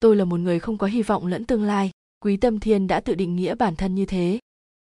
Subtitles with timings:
[0.00, 1.90] tôi là một người không có hy vọng lẫn tương lai.
[2.20, 4.38] Quý tâm thiên đã tự định nghĩa bản thân như thế.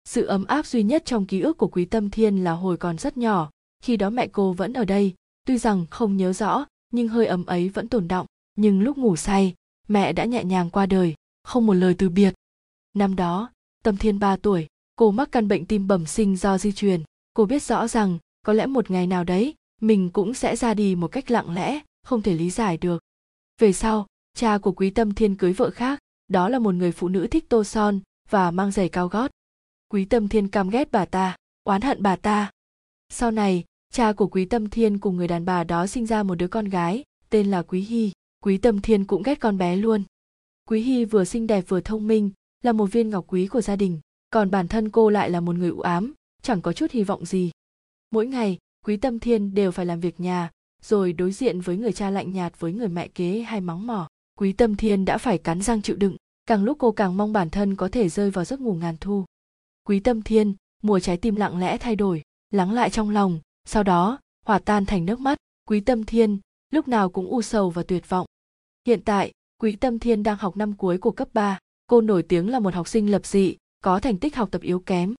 [0.05, 2.99] Sự ấm áp duy nhất trong ký ức của quý tâm thiên là hồi còn
[2.99, 3.51] rất nhỏ.
[3.83, 5.15] Khi đó mẹ cô vẫn ở đây.
[5.47, 9.17] Tuy rằng không nhớ rõ, nhưng hơi ấm ấy vẫn tồn động nhưng lúc ngủ
[9.17, 9.55] say,
[9.89, 11.15] mẹ đã nhẹ nhàng qua đời.
[11.43, 12.35] Không một lời từ biệt.
[12.95, 13.51] Năm đó,
[13.85, 14.67] tâm thiên 3 tuổi.
[14.97, 17.03] Cô mắc căn bệnh tim bẩm sinh do di truyền.
[17.35, 20.95] Cô biết rõ rằng, có lẽ một ngày nào đấy, mình cũng sẽ ra đi
[20.95, 23.03] một cách lặng lẽ, không thể lý giải được.
[23.59, 25.99] Về sau cha của quý tâm thiên cưới vợ khác,
[26.29, 28.01] đó là một người phụ nữ thích tô son
[28.31, 29.31] và mang giày cao gót.
[29.89, 32.51] Quý tâm thiên căm ghét bà ta, oán hận bà ta.
[33.09, 36.35] Sau này, cha của quý tâm thiên cùng người đàn bà đó sinh ra một
[36.35, 38.13] đứa con gái, tên là quý hy.
[38.45, 40.03] Quý tâm thiên cũng ghét con bé luôn.
[40.69, 42.31] Quý hy vừa xinh đẹp vừa thông minh,
[42.63, 45.57] là một viên ngọc quý của gia đình, còn bản thân cô lại là một
[45.57, 47.51] người u ám, chẳng có chút hy vọng gì.
[48.11, 50.51] Mỗi ngày, quý tâm thiên đều phải làm việc nhà,
[50.83, 54.09] rồi đối diện với người cha lạnh nhạt với người mẹ kế hay mắng mỏ
[54.39, 57.51] quý tâm thiên đã phải cắn răng chịu đựng, càng lúc cô càng mong bản
[57.51, 59.25] thân có thể rơi vào giấc ngủ ngàn thu.
[59.85, 63.83] Quý tâm thiên, mùa trái tim lặng lẽ thay đổi, lắng lại trong lòng, sau
[63.83, 65.39] đó, hòa tan thành nước mắt.
[65.69, 66.39] Quý tâm thiên,
[66.71, 68.27] lúc nào cũng u sầu và tuyệt vọng.
[68.87, 71.59] Hiện tại, quý tâm thiên đang học năm cuối của cấp 3.
[71.87, 74.81] cô nổi tiếng là một học sinh lập dị, có thành tích học tập yếu
[74.81, 75.15] kém.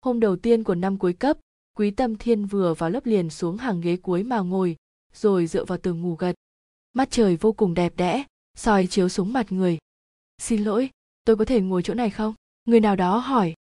[0.00, 1.38] Hôm đầu tiên của năm cuối cấp,
[1.76, 4.76] quý tâm thiên vừa vào lớp liền xuống hàng ghế cuối mà ngồi,
[5.12, 6.34] rồi dựa vào tường ngủ gật.
[6.92, 8.24] Mắt trời vô cùng đẹp đẽ
[8.54, 9.78] soi chiếu xuống mặt người.
[10.38, 10.90] Xin lỗi,
[11.24, 12.34] tôi có thể ngồi chỗ này không?
[12.64, 13.54] Người nào đó hỏi.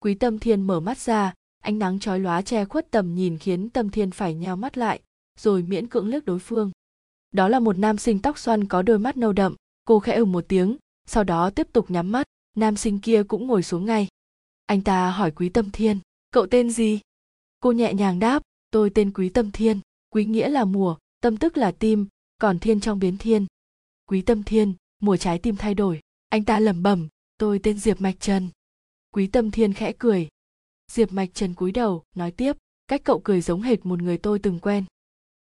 [0.00, 3.70] Quý tâm thiên mở mắt ra, ánh nắng chói lóa che khuất tầm nhìn khiến
[3.70, 5.00] tâm thiên phải nheo mắt lại,
[5.40, 6.70] rồi miễn cưỡng liếc đối phương.
[7.32, 10.24] Đó là một nam sinh tóc xoăn có đôi mắt nâu đậm, cô khẽ ừ
[10.24, 12.26] một tiếng, sau đó tiếp tục nhắm mắt.
[12.56, 14.08] Nam sinh kia cũng ngồi xuống ngay.
[14.66, 15.98] Anh ta hỏi quý tâm thiên,
[16.30, 17.00] cậu tên gì?
[17.60, 21.56] Cô nhẹ nhàng đáp, tôi tên quý tâm thiên, quý nghĩa là mùa, tâm tức
[21.56, 22.06] là tim,
[22.38, 23.46] còn thiên trong biến thiên
[24.06, 26.00] quý tâm thiên, mùa trái tim thay đổi.
[26.28, 27.08] Anh ta lẩm bẩm,
[27.38, 28.48] tôi tên diệp mạch trần.
[29.14, 30.28] Quý tâm thiên khẽ cười.
[30.90, 32.56] Diệp mạch trần cúi đầu, nói tiếp,
[32.88, 34.84] cách cậu cười giống hệt một người tôi từng quen.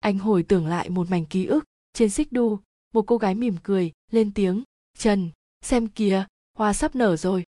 [0.00, 2.58] Anh hồi tưởng lại một mảnh ký ức, trên xích đu,
[2.94, 4.62] một cô gái mỉm cười, lên tiếng,
[4.98, 5.30] trần,
[5.62, 6.26] xem kìa,
[6.58, 7.44] hoa sắp nở rồi.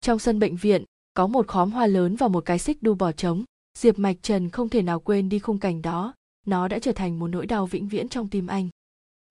[0.00, 3.12] Trong sân bệnh viện, có một khóm hoa lớn và một cái xích đu bỏ
[3.12, 3.44] trống.
[3.78, 6.14] Diệp mạch trần không thể nào quên đi khung cảnh đó.
[6.46, 8.68] Nó đã trở thành một nỗi đau vĩnh viễn trong tim anh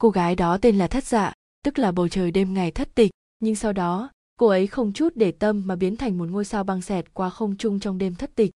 [0.03, 1.33] cô gái đó tên là thất dạ
[1.65, 3.11] tức là bầu trời đêm ngày thất tịch.
[3.39, 4.09] Nhưng sau đó,
[4.39, 7.29] cô ấy không chút để tâm mà biến thành một ngôi sao băng xẹt qua
[7.29, 8.51] không trung trong đêm thất tịch.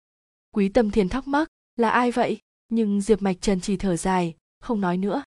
[0.52, 2.40] Quý tâm thiền thắc mắc, là ai vậy?
[2.70, 5.24] Nhưng diệp mạch trần chỉ thở dài, không nói nữa.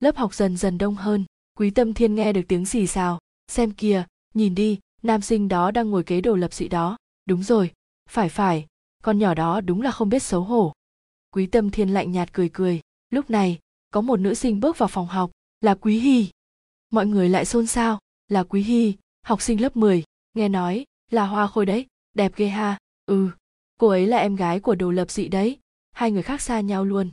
[0.00, 1.24] Lớp học dần dần đông hơn,
[1.58, 3.18] quý tâm thiên nghe được tiếng xì xào.
[3.48, 6.96] Xem kìa, nhìn đi, nam sinh đó đang ngồi kế đồ lập sĩ đó.
[7.26, 7.72] Đúng rồi,
[8.10, 8.66] phải phải,
[9.02, 10.72] con nhỏ đó đúng là không biết xấu hổ.
[11.30, 12.80] Quý tâm thiên lạnh nhạt cười cười.
[13.10, 13.58] Lúc này,
[13.90, 15.30] có một nữ sinh bước vào phòng học
[15.62, 16.30] là quý hy.
[16.90, 17.98] Mọi người lại xôn xao.
[18.28, 22.48] Là quý hy học sinh lớp 10, nghe nói là hoa khôi đấy đẹp ghê
[22.48, 22.78] ha.
[23.06, 23.30] Ừ
[23.82, 25.58] cô ấy là em gái của đồ lập dị đấy.
[25.92, 27.10] Hai người khác xa nhau luôn.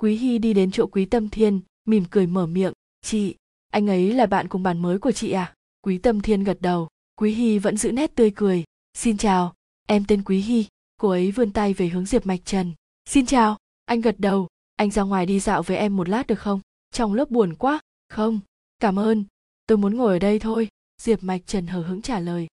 [0.00, 2.72] Quý hy đi đến chỗ quý tâm thiên mỉm cười mở miệng.
[3.02, 3.34] Chị
[3.72, 5.54] anh ấy là bạn cùng bàn mới của chị à?
[5.82, 6.88] Quý tâm thiên gật đầu.
[7.16, 8.64] Quý hy vẫn giữ nét tươi cười.
[8.94, 9.54] Xin chào
[9.86, 10.66] em tên quý hy.
[11.00, 12.72] Cô ấy vươn tay về hướng diệp mạch trần.
[13.08, 14.48] Xin chào anh gật đầu.
[14.76, 16.60] Anh ra ngoài đi dạo với em một lát được không?
[16.90, 17.80] Trong lớp buồn quá.
[18.08, 18.40] Không,
[18.78, 19.24] cảm ơn.
[19.66, 20.68] Tôi muốn ngồi ở đây thôi.
[21.02, 22.46] Diệp mạch trần hờ hững trả lời.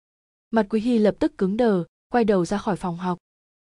[0.52, 3.18] Mặt quý hy lập tức cứng đờ, quay đầu ra khỏi phòng học.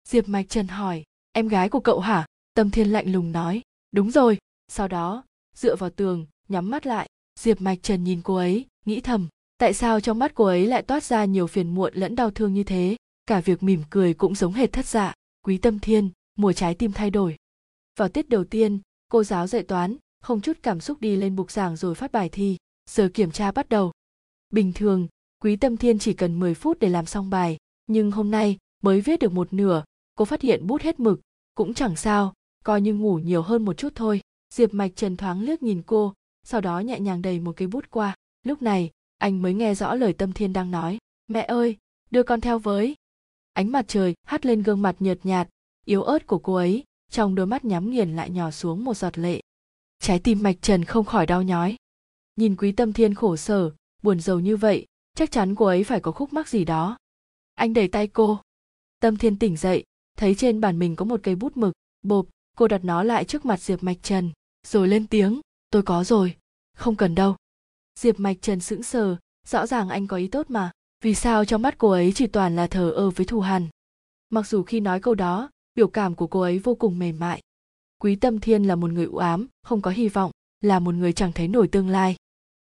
[0.08, 2.26] Diệp mạch trần hỏi, em gái của cậu hả?
[2.54, 3.62] Tâm thiên lạnh lùng nói,
[3.92, 4.38] đúng rồi.
[4.68, 5.24] Sau đó,
[5.56, 9.74] dựa vào tường, nhắm mắt lại, diệp mạch trần nhìn cô ấy, nghĩ thầm, tại
[9.74, 12.64] sao trong mắt cô ấy lại toát ra nhiều phiền muộn lẫn đau thương như
[12.64, 12.96] thế?
[13.26, 15.14] Cả việc mỉm cười cũng giống hệt thất dạ.
[15.46, 17.36] Quý tâm thiên, mùa trái tim thay đổi.
[18.00, 18.80] Vào tiết đầu tiên,
[19.10, 22.30] cô giáo dạy toán không chút cảm xúc đi lên bục giảng rồi phát bài
[22.30, 22.58] thi.
[22.90, 23.92] Giờ kiểm tra bắt đầu.
[24.50, 25.08] Bình thường,
[25.42, 29.02] quý tâm thiên chỉ cần 10 phút để làm xong bài, nhưng hôm nay mới
[29.02, 29.84] viết được một nửa,
[30.16, 31.22] cô phát hiện bút hết mực,
[31.56, 32.34] cũng chẳng sao,
[32.64, 34.22] coi như ngủ nhiều hơn một chút thôi.
[34.54, 37.86] Diệp mạch trần thoáng liếc nhìn cô, sau đó nhẹ nhàng đầy một cây bút
[37.90, 38.16] qua.
[38.44, 40.98] Lúc này, anh mới nghe rõ lời tâm thiên đang nói.
[41.28, 41.78] Mẹ ơi,
[42.12, 42.96] đưa con theo với.
[43.54, 45.50] Ánh mặt trời hắt lên gương mặt nhợt nhạt,
[45.86, 49.18] yếu ớt của cô ấy, trong đôi mắt nhắm nghiền lại nhỏ xuống một giọt
[49.18, 49.41] lệ
[50.02, 51.76] trái tim mạch trần không khỏi đau nhói.
[52.36, 53.72] Nhìn quý tâm thiên khổ sở,
[54.04, 56.98] buồn rầu như vậy, chắc chắn cô ấy phải có khúc mắc gì đó.
[57.56, 58.40] Anh đẩy tay cô.
[59.00, 59.84] Tâm thiên tỉnh dậy,
[60.18, 62.26] thấy trên bàn mình có một cây bút mực, bộp,
[62.58, 64.32] cô đặt nó lại trước mặt diệp mạch trần,
[64.68, 66.36] rồi lên tiếng, tôi có rồi,
[66.78, 67.36] không cần đâu.
[68.00, 69.18] Diệp mạch trần sững sờ,
[69.48, 70.72] rõ ràng anh có ý tốt mà,
[71.04, 73.68] vì sao trong mắt cô ấy chỉ toàn là thờ ơ với thù hằn?
[74.30, 77.42] Mặc dù khi nói câu đó, biểu cảm của cô ấy vô cùng mềm mại
[78.02, 80.32] quý tâm thiên là một người u ám, không có hy vọng,
[80.62, 82.16] là một người chẳng thấy nổi tương lai.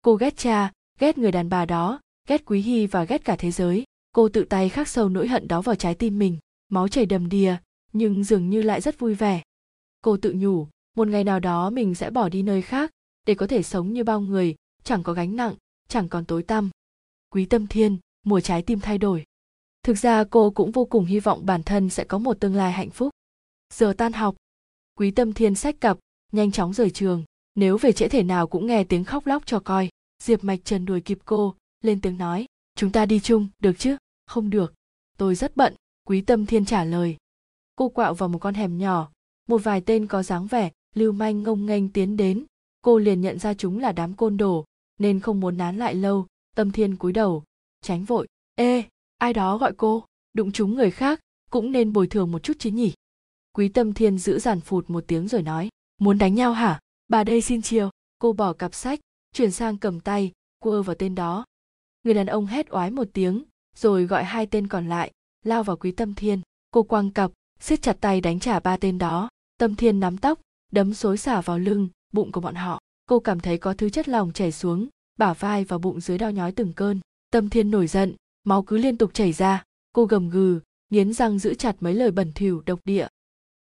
[0.02, 3.50] Cô ghét cha, ghét người đàn bà đó, ghét quý hy và ghét cả thế
[3.50, 3.84] giới.
[4.12, 6.38] Cô tự tay khắc sâu nỗi hận đó vào trái tim mình,
[6.68, 7.56] máu chảy đầm đìa,
[7.92, 9.42] nhưng dường như lại rất vui vẻ.
[10.02, 10.66] Cô tự nhủ,
[10.96, 12.90] một ngày nào đó mình sẽ bỏ đi nơi khác,
[13.26, 15.54] để có thể sống như bao người, chẳng có gánh nặng,
[15.88, 16.70] chẳng còn tối tăm.
[17.30, 19.24] Quý tâm thiên, mùa trái tim thay đổi.
[19.82, 22.72] Thực ra cô cũng vô cùng hy vọng bản thân sẽ có một tương lai
[22.72, 23.10] hạnh phúc.
[23.74, 24.36] Giờ tan học
[24.98, 25.98] quý tâm thiên sách cặp,
[26.32, 27.24] nhanh chóng rời trường.
[27.54, 29.88] Nếu về trễ thể nào cũng nghe tiếng khóc lóc cho coi.
[30.22, 33.96] Diệp mạch trần đuổi kịp cô, lên tiếng nói, chúng ta đi chung, được chứ?
[34.26, 34.74] Không được.
[35.18, 35.74] Tôi rất bận.
[36.04, 37.16] Quý tâm thiên trả lời,
[37.76, 39.10] cô quạo vào một con hẻm nhỏ,
[39.48, 42.44] một vài tên có dáng vẻ, lưu manh ngông nghênh tiến đến.
[42.82, 44.64] Cô liền nhận ra chúng là đám côn đồ,
[44.98, 46.26] nên không muốn nán lại lâu.
[46.56, 47.44] Tâm thiên cúi đầu,
[47.82, 48.82] tránh vội, ê,
[49.18, 50.04] ai đó gọi cô?
[50.32, 51.20] Đụng chúng người khác,
[51.50, 52.92] cũng nên bồi thường một chút chứ nhỉ?
[53.58, 55.68] Quý tâm thiên giữ giản phụt một tiếng rồi nói,
[56.00, 56.80] muốn đánh nhau hả?
[57.08, 57.90] Bà đây xin chiều.
[58.18, 59.00] Cô bỏ cặp sách,
[59.34, 61.44] chuyển sang cầm tay quơ vào tên đó.
[62.04, 63.44] Người đàn ông hét oái một tiếng,
[63.76, 65.12] rồi gọi hai tên còn lại,
[65.44, 66.40] lao vào quý tâm thiên.
[66.70, 69.28] Cô quăng cặp, siết chặt tay đánh trả ba tên đó.
[69.58, 70.40] Tâm thiên nắm tóc,
[70.72, 72.80] đấm xối xả vào lưng, bụng của bọn họ.
[73.06, 76.30] Cô cảm thấy có thứ chất lỏng chảy xuống, bả vai và bụng dưới đau
[76.30, 77.00] nhói từng cơn.
[77.30, 78.14] Tâm thiên nổi giận,
[78.44, 79.64] máu cứ liên tục chảy ra.
[79.92, 80.60] Cô gầm gừ,
[80.90, 83.06] nghiến răng giữ chặt mấy lời bẩn thỉu độc địa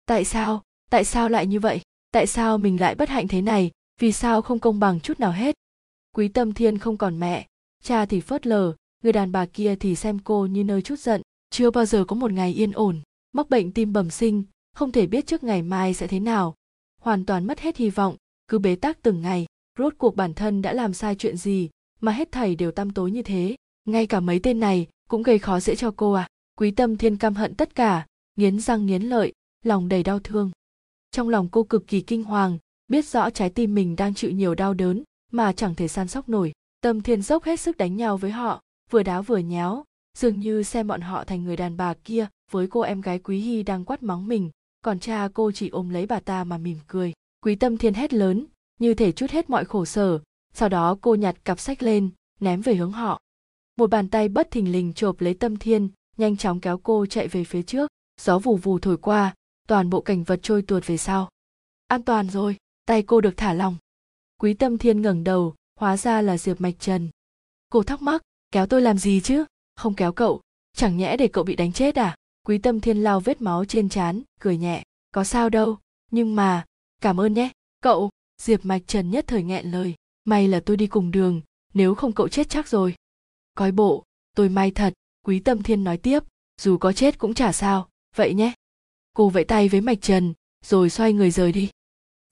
[0.07, 0.63] tại sao?
[0.89, 1.81] Tại sao lại như vậy?
[2.11, 3.71] Tại sao mình lại bất hạnh thế này?
[4.01, 5.55] Vì sao không công bằng chút nào hết?
[6.15, 7.47] Quý tâm thiên không còn mẹ.
[7.83, 8.73] Cha thì phớt lờ,
[9.03, 11.21] người đàn bà kia thì xem cô như nơi chút giận.
[11.49, 13.01] Chưa bao giờ có một ngày yên ổn.
[13.31, 14.43] Mắc bệnh tim bẩm sinh,
[14.73, 16.55] không thể biết trước ngày mai sẽ thế nào.
[17.01, 18.15] Hoàn toàn mất hết hy vọng,
[18.47, 19.45] cứ bế tắc từng ngày.
[19.77, 21.69] Rốt cuộc bản thân đã làm sai chuyện gì,
[21.99, 23.55] mà hết thảy đều tăm tối như thế.
[23.85, 26.27] Ngay cả mấy tên này cũng gây khó dễ cho cô à.
[26.57, 28.05] Quý tâm thiên căm hận tất cả,
[28.35, 29.33] nghiến răng nghiến lợi
[29.67, 30.51] lòng đầy đau thương.
[31.11, 34.55] Trong lòng cô cực kỳ kinh hoàng, biết rõ trái tim mình đang chịu nhiều
[34.55, 36.51] đau đớn, mà chẳng thể san sóc nổi.
[36.81, 39.85] Tâm thiên dốc hết sức đánh nhau với họ, vừa đá vừa nháo
[40.17, 43.39] dường như xem bọn họ thành người đàn bà kia, với cô em gái quý
[43.39, 44.49] hy đang quát mắng mình.
[44.81, 47.13] Còn cha cô chỉ ôm lấy bà ta mà mỉm cười.
[47.41, 48.45] Quý tâm thiên hét lớn,
[48.79, 50.19] như thể chút hết mọi khổ sở.
[50.53, 52.09] Sau đó cô nhặt cặp sách lên,
[52.39, 53.21] ném về hướng họ.
[53.77, 57.27] Một bàn tay bất thình lình chộp lấy tâm thiên, nhanh chóng kéo cô chạy
[57.27, 57.91] về phía trước.
[58.21, 59.33] Gió vù vù thổi qua
[59.67, 61.29] toàn bộ cảnh vật trôi tuột về sau.
[61.87, 63.75] An toàn rồi, tay cô được thả lỏng.
[64.39, 67.09] Quý tâm thiên ngẩng đầu, hóa ra là diệp mạch trần.
[67.69, 68.21] Cô thắc mắc,
[68.51, 69.45] kéo tôi làm gì chứ?
[69.75, 70.41] Không kéo cậu,
[70.73, 72.15] chẳng nhẽ để cậu bị đánh chết à?
[72.45, 75.77] Quý tâm thiên lau vết máu trên trán, cười nhẹ, có sao đâu,
[76.11, 76.65] nhưng mà,
[77.01, 77.49] cảm ơn nhé,
[77.81, 78.09] cậu.
[78.41, 81.41] Diệp mạch trần nhất thời nghẹn lời, may là tôi đi cùng đường,
[81.73, 82.95] nếu không cậu chết chắc rồi.
[83.55, 84.03] Coi bộ,
[84.35, 84.93] tôi may thật,
[85.25, 86.23] quý tâm thiên nói tiếp,
[86.61, 88.53] dù có chết cũng chả sao, vậy nhé
[89.17, 90.33] cô vẫy tay với mạch trần,
[90.65, 91.69] rồi xoay người rời đi.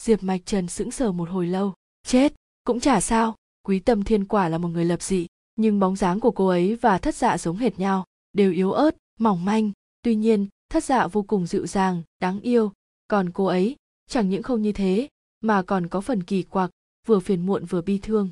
[0.01, 1.73] Diệp mạch trần sững sờ một hồi lâu.
[2.03, 2.33] Chết,
[2.63, 3.35] cũng chả sao.
[3.63, 6.75] Quý tâm thiên quả là một người lập dị, nhưng bóng dáng của cô ấy
[6.75, 9.71] và thất dạ giống hệt nhau, đều yếu ớt, mỏng manh.
[10.01, 12.71] Tuy nhiên, thất dạ vô cùng dịu dàng, đáng yêu.
[13.07, 13.75] Còn cô ấy,
[14.07, 15.07] chẳng những không như thế,
[15.41, 16.71] mà còn có phần kỳ quặc,
[17.07, 18.29] vừa phiền muộn vừa bi thương.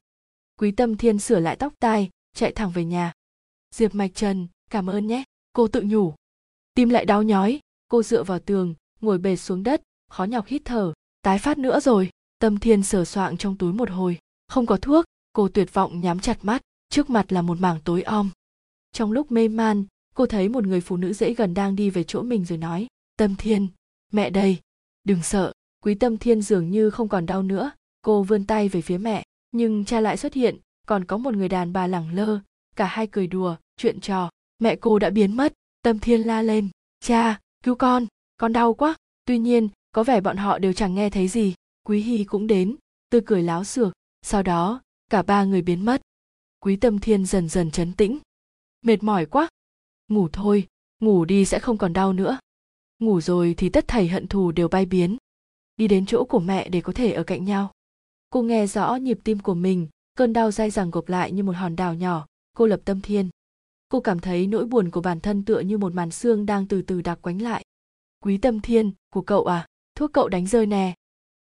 [0.60, 3.14] Quý tâm thiên sửa lại tóc tai, chạy thẳng về nhà.
[3.72, 5.24] Diệp mạch trần, cảm ơn nhé.
[5.54, 6.14] Cô tự nhủ.
[6.74, 7.60] Tim lại đau nhói
[7.94, 11.80] cô dựa vào tường, ngồi bệt xuống đất, khó nhọc hít thở, tái phát nữa
[11.80, 12.10] rồi.
[12.40, 14.18] Tâm thiên sờ soạng trong túi một hồi.
[14.48, 18.02] Không có thuốc, cô tuyệt vọng nhắm chặt mắt, trước mặt là một mảng tối
[18.02, 18.30] om.
[18.92, 19.86] Trong lúc mê man,
[20.16, 22.88] cô thấy một người phụ nữ dễ gần đang đi về chỗ mình rồi nói,
[23.18, 23.68] tâm thiên,
[24.12, 24.58] mẹ đây.
[25.04, 27.72] Đừng sợ, quý tâm thiên dường như không còn đau nữa.
[28.02, 30.58] Cô vươn tay về phía mẹ, nhưng cha lại xuất hiện,
[30.88, 32.40] còn có một người đàn bà lẳng lơ,
[32.76, 35.54] cả hai cười đùa, chuyện trò, mẹ cô đã biến mất.
[35.82, 36.70] Tâm thiên la lên,
[37.00, 38.96] cha cứu con con đau quá.
[39.26, 41.54] Tuy nhiên, có vẻ bọn họ đều chẳng nghe thấy gì.
[41.84, 42.76] Quý hy cũng đến,
[43.10, 46.02] tươi cười láo xược sau đó, cả ba người biến mất.
[46.60, 48.20] Quý tâm thiên dần dần chấn tĩnh.
[48.82, 49.50] Mệt mỏi quá.
[50.08, 50.68] Ngủ thôi,
[51.00, 52.40] ngủ đi sẽ không còn đau nữa.
[53.00, 55.18] Ngủ rồi thì tất thảy hận thù đều bay biến.
[55.78, 57.72] Đi đến chỗ của mẹ để có thể ở cạnh nhau.
[58.30, 61.56] Cô nghe rõ nhịp tim của mình, cơn đau dai dẳng gộp lại như một
[61.56, 62.26] hòn đảo nhỏ.
[62.54, 63.30] Cô lập tâm thiên
[63.94, 66.82] cô cảm thấy nỗi buồn của bản thân tựa như một màn xương đang từ
[66.82, 67.64] từ đặc quánh lại.
[68.20, 69.68] Quý tâm thiên, của cậu à?
[69.96, 70.96] Thuốc cậu đánh rơi nè.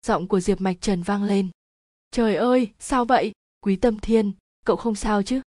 [0.06, 1.48] Giọng của diệp mạch trần vang lên.
[2.10, 3.32] Trời ơi, sao vậy?
[3.60, 4.32] Quý tâm thiên,
[4.64, 5.40] cậu không sao chứ?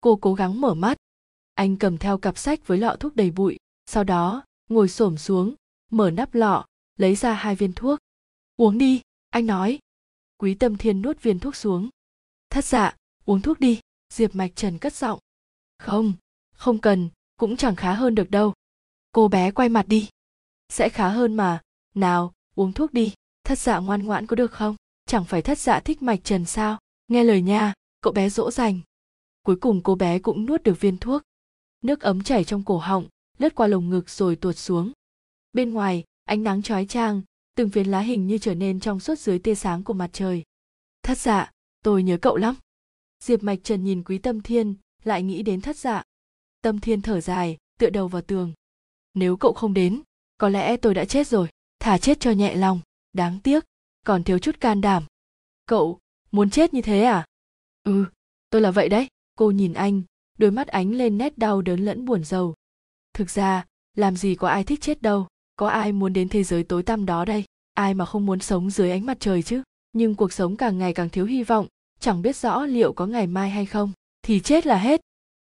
[0.00, 0.96] Cô cố gắng mở mắt.
[1.54, 3.56] Anh cầm theo cặp sách với lọ thuốc đầy bụi,
[3.86, 5.54] sau đó ngồi xổm xuống,
[5.90, 6.66] mở nắp lọ,
[6.98, 7.98] lấy ra hai viên thuốc.
[8.56, 9.78] Uống đi, anh nói.
[10.38, 11.88] Quý tâm thiên nuốt viên thuốc xuống.
[12.50, 13.80] Thất dạ uống thuốc đi.
[14.08, 15.18] Diệp mạch trần cất giọng.
[15.78, 16.12] Không
[16.62, 18.52] không cần, cũng chẳng khá hơn được đâu.
[19.12, 20.08] Cô bé quay mặt đi.
[20.68, 21.60] Sẽ khá hơn mà.
[21.94, 23.14] Nào, uống thuốc đi.
[23.44, 24.76] Thất dạ ngoan ngoãn có được không?
[25.06, 26.78] Chẳng phải thất dạ thích mạch trần sao?
[27.08, 28.80] Nghe lời nha, cậu bé dỗ dành.
[29.42, 31.22] Cuối cùng cô bé cũng nuốt được viên thuốc.
[31.82, 34.92] Nước ấm chảy trong cổ họng, lướt qua lồng ngực rồi tuột xuống.
[35.52, 37.22] Bên ngoài, ánh nắng chói chang,
[37.54, 40.42] từng phiến lá hình như trở nên trong suốt dưới tia sáng của mặt trời.
[41.02, 41.50] Thất dạ
[41.84, 42.54] tôi nhớ cậu lắm.
[43.20, 46.02] Diệp mạch trần nhìn quý tâm thiên, lại nghĩ đến thất dạ
[46.62, 48.52] tâm thiên thở dài, tựa đầu vào tường.
[49.14, 50.02] Nếu cậu không đến,
[50.38, 51.48] có lẽ tôi đã chết rồi.
[51.78, 52.80] Thả chết cho nhẹ lòng,
[53.12, 53.64] đáng tiếc,
[54.06, 55.04] còn thiếu chút can đảm.
[55.66, 55.98] Cậu,
[56.30, 57.26] muốn chết như thế à?
[57.84, 58.04] Ừ
[58.52, 59.06] tôi là vậy đấy.
[59.38, 60.02] Cô nhìn anh,
[60.38, 62.54] đôi mắt ánh lên nét đau đớn lẫn buồn rầu.
[63.14, 63.64] Thực ra,
[63.96, 65.26] làm gì có ai thích chết đâu.
[65.56, 67.44] Có ai muốn đến thế giới tối tăm đó đây?
[67.74, 69.62] Ai mà không muốn sống dưới ánh mặt trời chứ?
[69.92, 71.66] Nhưng cuộc sống càng ngày càng thiếu hy vọng.
[72.00, 73.92] Chẳng biết rõ liệu có ngày mai hay không.
[74.22, 75.00] Thì chết là hết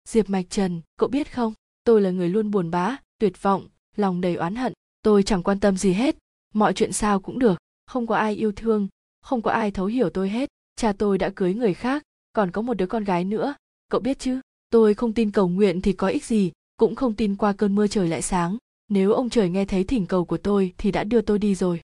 [0.08, 1.54] diệp mạch trần, cậu biết không?
[1.84, 4.74] Tôi là người luôn buồn bã, tuyệt vọng, lòng đầy oán hận.
[5.02, 6.18] Tôi chẳng quan tâm gì hết.
[6.54, 7.58] Mọi chuyện sao cũng được.
[7.86, 8.88] Không có ai yêu thương.
[9.22, 10.50] Không có ai thấu hiểu tôi hết.
[10.76, 12.04] Cha tôi đã cưới người khác.
[12.34, 13.56] Còn có một đứa con gái nữa.
[13.90, 14.40] Cậu biết chứ?
[14.70, 16.52] Tôi không tin cầu nguyện thì có ích gì.
[16.78, 18.58] Cũng không tin qua cơn mưa trời lại sáng.
[18.90, 21.82] Nếu ông trời nghe thấy thỉnh cầu của tôi thì đã đưa tôi đi rồi.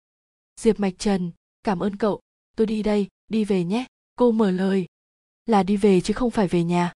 [0.61, 1.31] Diệp mạch trần,
[1.63, 2.19] cảm ơn cậu.
[2.55, 3.85] Tôi đi đây, đi về nhé.
[4.15, 4.85] Cô mở lời.
[5.45, 6.93] Là đi về chứ không phải về nhà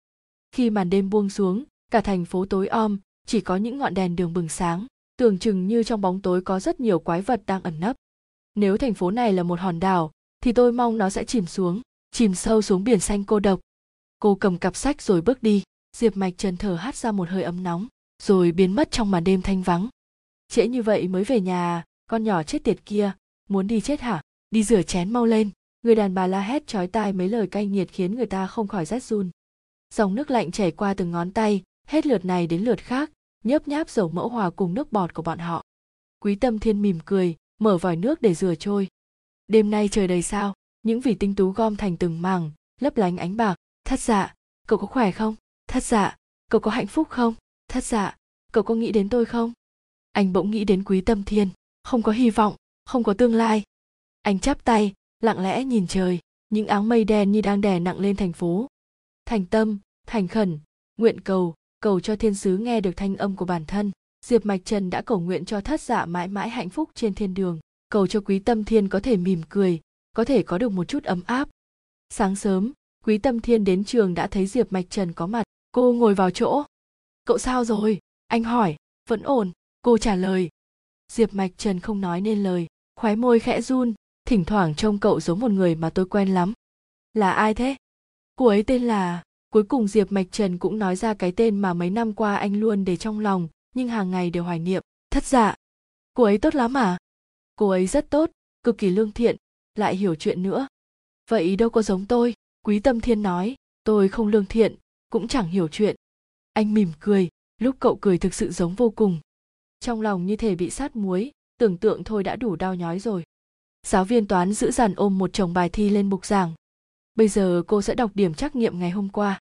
[0.54, 4.16] khi màn đêm buông xuống, cả thành phố tối om, chỉ có những ngọn đèn
[4.16, 4.86] đường bừng sáng,
[5.18, 7.96] tưởng chừng như trong bóng tối có rất nhiều quái vật đang ẩn nấp.
[8.56, 11.82] Nếu thành phố này là một hòn đảo, thì tôi mong nó sẽ chìm xuống,
[12.12, 13.60] chìm sâu xuống biển xanh cô độc.
[14.20, 15.64] Cô cầm cặp sách rồi bước đi.
[15.98, 17.88] Diệp mạch trần thở hắt ra một hơi ấm nóng,
[18.24, 19.88] rồi biến mất trong màn đêm thanh vắng.
[20.48, 23.12] Trễ như vậy mới về nhà, con nhỏ chết tiệt kia.
[23.50, 24.22] Muốn đi chết hả?
[24.52, 25.50] Đi rửa chén mau lên.
[25.82, 28.68] Người đàn bà la hét chói tai mấy lời cay nghiệt khiến người ta không
[28.68, 29.30] khỏi rét run
[29.94, 33.12] dòng nước lạnh chảy qua từng ngón tay, hết lượt này đến lượt khác
[33.44, 35.64] nhớp nháp dầu mỡ hòa cùng nước bọt của bọn họ.
[36.20, 38.88] Quý tâm thiên mỉm cười, mở vòi nước để rửa trôi.
[39.48, 43.18] Đêm nay trời đầy sao, những vì tinh tú gom thành từng mảng, lấp lánh
[43.18, 43.56] ánh bạc.
[43.86, 44.34] Thất dạ
[44.68, 45.36] cậu có khỏe không?
[45.68, 46.18] Thất dạ
[46.50, 47.34] cậu có hạnh phúc không?
[47.68, 48.18] Thất dạ
[48.52, 49.54] cậu có nghĩ đến tôi không?
[50.12, 51.50] Anh bỗng nghĩ đến quý tâm thiên.
[51.84, 53.64] Không có hy vọng, không có tương lai.
[54.22, 56.20] Anh chắp tay, lặng lẽ nhìn trời,
[56.50, 58.68] những áng mây đen như đang đè nặng lên thành phố.
[59.26, 60.60] Thành tâm thành khẩn,
[60.98, 63.92] nguyện cầu cầu cho thiên sứ nghe được thanh âm của bản thân.
[64.26, 67.34] Diệp mạch trần đã cầu nguyện cho thất dạ mãi mãi hạnh phúc trên thiên
[67.34, 67.60] đường.
[67.90, 69.80] Cầu cho quý tâm thiên có thể mỉm cười,
[70.16, 71.50] có thể có được một chút ấm áp.
[72.10, 72.72] Sáng sớm,
[73.06, 75.44] quý tâm thiên đến trường đã thấy diệp mạch trần có mặt.
[75.72, 76.64] Cô ngồi vào chỗ.
[77.26, 78.00] Cậu sao rồi?
[78.28, 78.76] anh hỏi.
[79.10, 79.52] Vẫn ổn.
[79.82, 80.50] Cô trả lời.
[81.12, 82.68] Diệp mạch trần không nói nên lời.
[82.96, 83.94] Khóe môi khẽ run.
[84.26, 86.54] Thỉnh thoảng trông cậu giống một người mà tôi quen lắm.
[87.14, 87.76] Là ai thế?
[88.36, 91.74] Cô ấy tên là cuối cùng diệp mạch trần cũng nói ra cái tên mà
[91.74, 95.24] mấy năm qua anh luôn để trong lòng, nhưng hàng ngày đều hoài niệm, thất
[95.24, 95.56] dạ
[96.14, 96.98] cô ấy tốt lắm à?
[97.56, 98.32] Cô ấy rất tốt,
[98.64, 99.36] cực kỳ lương thiện,
[99.76, 100.68] lại hiểu chuyện nữa.
[101.30, 102.34] Vậy đâu có giống tôi,
[102.66, 104.76] quý tâm thiên nói, tôi không lương thiện,
[105.10, 105.96] cũng chẳng hiểu chuyện.
[106.54, 107.30] Anh mỉm cười,
[107.62, 109.20] lúc cậu cười thực sự giống vô cùng.
[109.80, 113.24] Trong lòng như thể bị sát muối, tưởng tượng thôi đã đủ đau nhói rồi.
[113.88, 116.54] Giáo viên toán giữ dàn ôm một chồng bài thi lên bục giảng.
[117.16, 119.40] Bây giờ cô sẽ đọc điểm trắc nghiệm ngày hôm qua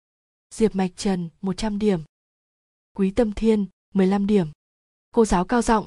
[0.54, 2.00] diệp mạch trần 100 điểm.
[2.96, 4.46] Quý tâm thiên 15 điểm.
[5.10, 5.86] Cô giáo cao giọng,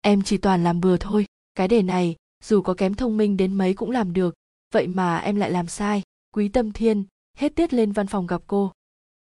[0.00, 3.54] em chỉ toàn làm bừa thôi, cái đề này, dù có kém thông minh đến
[3.54, 4.34] mấy cũng làm được,
[4.72, 6.02] vậy mà em lại làm sai.
[6.34, 7.04] Quý tâm thiên,
[7.36, 8.72] hết tiết lên văn phòng gặp cô.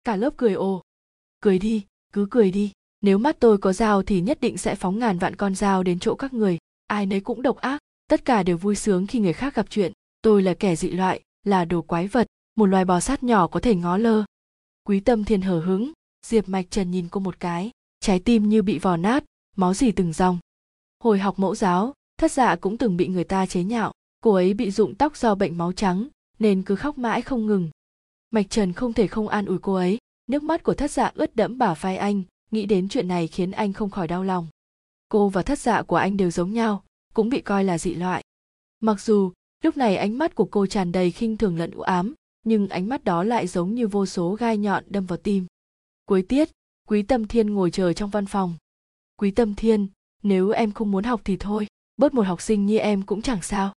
[0.03, 0.81] Cả lớp cười ồ.
[1.39, 4.99] Cười đi, cứ cười đi, nếu mắt tôi có dao thì nhất định sẽ phóng
[4.99, 8.43] ngàn vạn con dao đến chỗ các người, ai nấy cũng độc ác, tất cả
[8.43, 9.91] đều vui sướng khi người khác gặp chuyện,
[10.21, 13.59] tôi là kẻ dị loại, là đồ quái vật, một loài bò sát nhỏ có
[13.59, 14.23] thể ngó lơ
[14.87, 15.91] quý tâm thiên hở hứng
[16.25, 19.23] diệp mạch trần nhìn cô một cái, trái tim như bị vò nát,
[19.55, 20.39] máu gì từng dòng.
[21.03, 24.53] Hồi học mẫu giáo, thất dạ cũng từng bị người ta chế nhạo, cô ấy
[24.53, 26.07] bị rụng tóc do bệnh máu trắng,
[26.39, 27.69] nên cứ khóc mãi không ngừng.
[28.31, 31.35] Mạch trần không thể không an ủi cô ấy, nước mắt của thất dạ ướt
[31.35, 34.47] đẫm bả vai anh, nghĩ đến chuyện này khiến anh không khỏi đau lòng.
[35.09, 38.23] Cô và thất dạ của anh đều giống nhau, cũng bị coi là dị loại.
[38.79, 39.31] Mặc dù,
[39.63, 42.13] lúc này ánh mắt của cô tràn đầy khinh thường lẫn u ám
[42.45, 45.45] nhưng ánh mắt đó lại giống như vô số gai nhọn đâm vào tim.
[46.05, 46.49] Cuối tiết,
[46.87, 48.55] quý tâm thiên ngồi chờ trong văn phòng.
[49.17, 49.87] Quý tâm thiên,
[50.23, 53.41] nếu em không muốn học thì thôi, bớt một học sinh như em cũng chẳng
[53.41, 53.73] sao.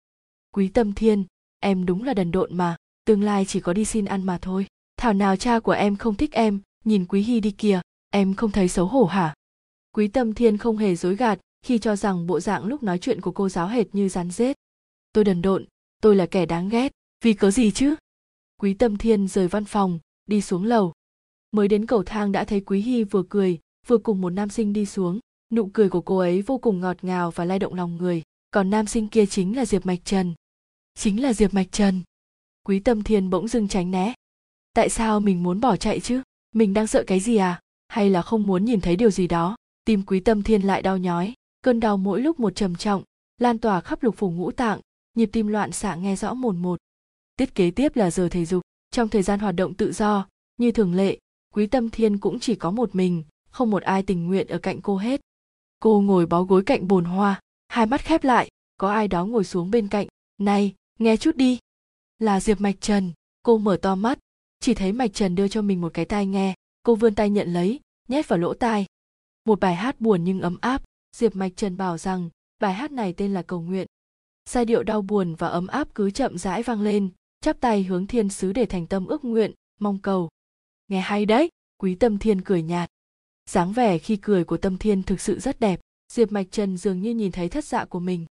[0.54, 1.24] Quý tâm thiên,
[1.60, 4.66] em đúng là đần độn mà, tương lai chỉ có đi xin ăn mà thôi.
[4.96, 7.80] Thảo nào cha của em không thích em, nhìn quý hy đi kìa,
[8.10, 9.34] em không thấy xấu hổ hả?
[9.92, 13.20] Quý tâm thiên không hề dối gạt khi cho rằng bộ dạng lúc nói chuyện
[13.20, 14.56] của cô giáo hệt như rắn rết.
[15.12, 15.64] Tôi đần độn,
[16.02, 16.92] tôi là kẻ đáng ghét,
[17.24, 17.94] vì cớ gì chứ?
[18.60, 20.92] Quý tâm thiên rời văn phòng, đi xuống lầu.
[21.50, 24.72] Mới đến cầu thang đã thấy quý hy vừa cười, vừa cùng một nam sinh
[24.72, 25.20] đi xuống.
[25.52, 28.22] Nụ cười của cô ấy vô cùng ngọt ngào và lay động lòng người.
[28.50, 30.34] Còn nam sinh kia chính là diệp mạch trần.
[30.94, 32.02] Chính là diệp mạch trần.
[32.64, 34.14] Quý tâm thiên bỗng dưng tránh né.
[34.74, 36.22] Tại sao mình muốn bỏ chạy chứ?
[36.54, 37.60] Mình đang sợ cái gì à?
[37.88, 39.56] Hay là không muốn nhìn thấy điều gì đó?
[39.84, 41.34] Tim quý tâm thiên lại đau nhói.
[41.62, 43.02] Cơn đau mỗi lúc một trầm trọng,
[43.38, 44.80] lan tỏa khắp lục phủ ngũ tạng.
[45.14, 46.78] Nhịp tim loạn xạ nghe rõ mồn một
[47.36, 48.62] tiết kế tiếp là giờ thể dục.
[48.90, 50.26] Trong thời gian hoạt động tự do,
[50.56, 51.18] như thường lệ,
[51.54, 54.80] quý tâm thiên cũng chỉ có một mình, không một ai tình nguyện ở cạnh
[54.80, 55.20] cô hết.
[55.80, 59.44] Cô ngồi bó gối cạnh bồn hoa, hai mắt khép lại, có ai đó ngồi
[59.44, 60.06] xuống bên cạnh.
[60.38, 61.58] Này, nghe chút đi.
[62.18, 63.12] Là diệp mạch trần.
[63.42, 64.18] Cô mở to mắt,
[64.60, 66.54] chỉ thấy mạch trần đưa cho mình một cái tai nghe.
[66.82, 68.86] Cô vươn tay nhận lấy, nhét vào lỗ tai.
[69.44, 70.82] Một bài hát buồn nhưng ấm áp.
[71.16, 73.86] Diệp mạch trần bảo rằng, bài hát này tên là cầu nguyện.
[74.48, 78.06] Giai điệu đau buồn và ấm áp cứ chậm rãi vang lên chắp tay hướng
[78.06, 80.28] thiên sứ để thành tâm ước nguyện, mong cầu.
[80.88, 82.90] Nghe hay đấy, quý tâm thiên cười nhạt.
[83.50, 85.80] Dáng vẻ khi cười của tâm thiên thực sự rất đẹp,
[86.12, 88.26] diệp mạch trần dường như nhìn thấy thất dạ của mình.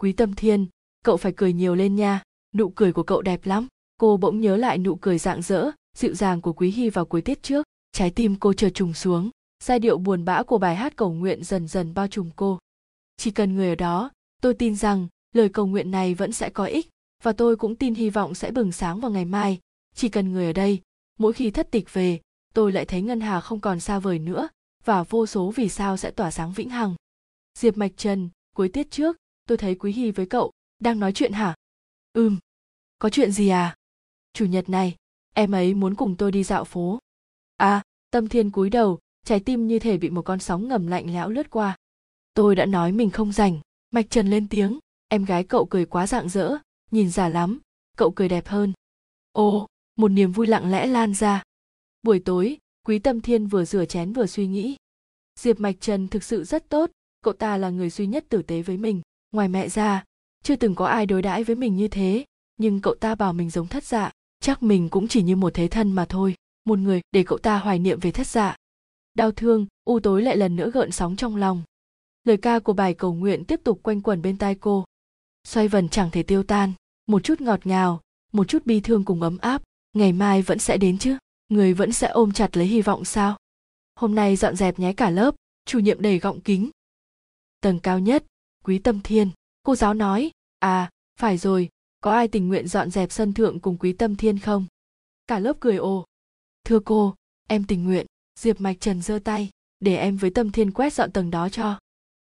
[0.00, 0.66] Quý tâm thiên,
[1.04, 2.22] cậu phải cười nhiều lên nha,
[2.54, 3.66] nụ cười của cậu đẹp lắm.
[4.00, 7.22] Cô bỗng nhớ lại nụ cười rạng rỡ, dịu dàng của quý hy vào cuối
[7.22, 7.66] tiết trước.
[7.92, 9.30] Trái tim cô chợt trùng xuống,
[9.64, 12.58] giai điệu buồn bã của bài hát cầu nguyện dần dần bao trùm cô.
[13.16, 14.10] Chỉ cần người ở đó,
[14.42, 16.88] tôi tin rằng lời cầu nguyện này vẫn sẽ có ích
[17.22, 19.58] và tôi cũng tin hy vọng sẽ bừng sáng vào ngày mai.
[19.94, 20.80] Chỉ cần người ở đây,
[21.18, 22.20] mỗi khi thất tịch về,
[22.54, 24.48] tôi lại thấy ngân hà không còn xa vời nữa,
[24.84, 26.94] và vô số vì sao sẽ tỏa sáng vĩnh hằng.
[27.58, 31.32] Diệp mạch trần, cuối tiết trước, tôi thấy quý hy với cậu đang nói chuyện
[31.32, 31.54] hả?
[32.12, 32.38] Ừm,
[32.98, 33.76] có chuyện gì à?
[34.32, 34.96] Chủ nhật này,
[35.34, 36.98] em ấy muốn cùng tôi đi dạo phố.
[37.56, 41.12] À tâm thiên cúi đầu, trái tim như thể bị một con sóng ngầm lạnh
[41.12, 41.76] lẽo lướt qua.
[42.34, 43.60] Tôi đã nói mình không rảnh.
[43.90, 46.58] Mạch trần lên tiếng, em gái cậu cười quá rạng rỡ
[46.90, 47.60] nhìn giả lắm,
[47.96, 48.72] cậu cười đẹp hơn.
[49.32, 49.66] Ồ,
[49.96, 51.42] một niềm vui lặng lẽ lan ra.
[52.02, 54.76] Buổi tối, quý tâm thiên vừa rửa chén vừa suy nghĩ.
[55.40, 56.90] Diệp mạch trần thực sự rất tốt,
[57.20, 59.02] cậu ta là người duy nhất tử tế với mình.
[59.32, 60.04] Ngoài mẹ ra,
[60.42, 62.24] chưa từng có ai đối đãi với mình như thế,
[62.56, 64.10] nhưng cậu ta bảo mình giống thất dạ.
[64.40, 67.58] Chắc mình cũng chỉ như một thế thân mà thôi, một người để cậu ta
[67.58, 68.56] hoài niệm về thất dạ.
[69.14, 71.62] Đau thương, u tối lại lần nữa gợn sóng trong lòng.
[72.24, 74.84] Lời ca của bài cầu nguyện tiếp tục quanh quẩn bên tai cô
[75.48, 76.72] xoay vần chẳng thể tiêu tan.
[77.06, 78.00] Một chút ngọt ngào,
[78.32, 79.62] một chút bi thương cùng ấm áp.
[79.92, 81.16] Ngày mai vẫn sẽ đến chứ?
[81.48, 83.36] Người vẫn sẽ ôm chặt lấy hy vọng sao?
[83.94, 85.34] Hôm nay dọn dẹp nhé cả lớp,
[85.64, 86.70] chủ nhiệm đầy gọng kính.
[87.60, 88.24] Tầng cao nhất,
[88.64, 89.30] quý tâm thiên.
[89.62, 91.68] Cô giáo nói à phải rồi,
[92.00, 94.66] có ai tình nguyện dọn dẹp sân thượng cùng quý tâm thiên không?
[95.26, 96.04] Cả lớp cười ồ.
[96.64, 97.14] Thưa cô,
[97.48, 98.06] em tình nguyện.
[98.40, 101.78] Diệp mạch trần giơ tay, để em với tâm thiên quét dọn tầng đó cho.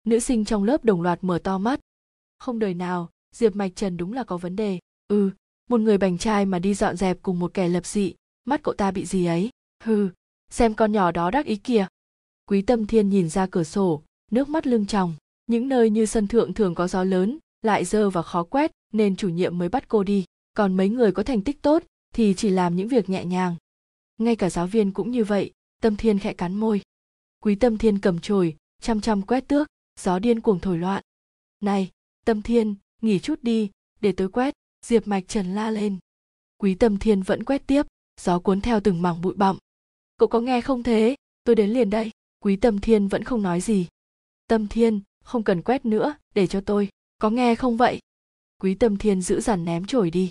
[0.05, 1.81] Nữ sinh trong lớp đồng loạt mở to mắt
[2.39, 4.79] không đời nào, diệp mạch trần đúng là có vấn đề.
[5.09, 5.31] Ừ
[5.69, 8.75] một người bành trai mà đi dọn dẹp cùng một kẻ lập dị, mắt cậu
[8.75, 9.51] ta bị gì ấy?
[9.85, 10.09] Hừ,
[10.51, 11.87] xem con nhỏ đó đắc ý kìa.
[12.47, 15.15] Quý tâm thiên nhìn ra cửa sổ, nước mắt lưng tròng.
[15.47, 19.17] Những nơi như sân thượng thường có gió lớn, lại dơ và khó quét, nên
[19.17, 20.25] chủ nhiệm mới bắt cô đi.
[20.55, 21.83] Còn mấy người có thành tích tốt,
[22.15, 23.57] thì chỉ làm những việc nhẹ nhàng.
[24.19, 26.81] Ngay cả giáo viên cũng như vậy, tâm thiên khẽ cắn môi.
[27.41, 29.69] Quý tâm thiên cầm chổi, chăm chăm quét tước,
[30.01, 31.03] gió điên cuồng thổi loạn.
[31.61, 31.91] Này
[32.25, 34.55] tâm thiên, nghỉ chút đi, để tôi quét,
[34.87, 35.99] diệp mạch trần la lên.
[36.59, 37.87] Quý tâm thiên vẫn quét tiếp,
[38.21, 39.59] gió cuốn theo từng mảng bụi bặm.
[40.17, 41.17] Cậu có nghe không thế?
[41.45, 42.11] Tôi đến liền đây.
[42.41, 43.87] Quý tâm thiên vẫn không nói gì.
[44.47, 46.89] Tâm thiên, không cần quét nữa, để cho tôi.
[47.19, 48.01] Có nghe không vậy?
[48.59, 50.31] Quý tâm thiên giữ dằn ném chổi đi.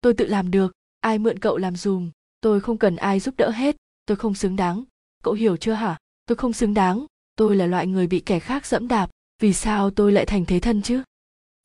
[0.00, 3.50] Tôi tự làm được, ai mượn cậu làm dùm, tôi không cần ai giúp đỡ
[3.50, 4.84] hết, tôi không xứng đáng.
[5.22, 5.98] Cậu hiểu chưa hả?
[6.26, 9.10] Tôi không xứng đáng, tôi là loại người bị kẻ khác dẫm đạp,
[9.42, 11.02] vì sao tôi lại thành thế thân chứ?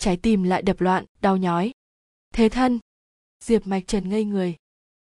[0.02, 1.72] Trái tim lại đập loạn, đau nhói.
[2.34, 2.80] Thế thân.
[3.44, 4.56] Diệp mạch trần ngây người.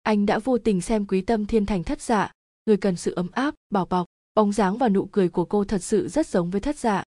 [0.02, 2.32] Anh đã vô tình xem quý tâm thiên thành thất dạ.
[2.66, 5.84] Người cần sự ấm áp, bảo bọc, bóng dáng và nụ cười của cô thật
[5.84, 7.04] sự rất giống với thất dạ.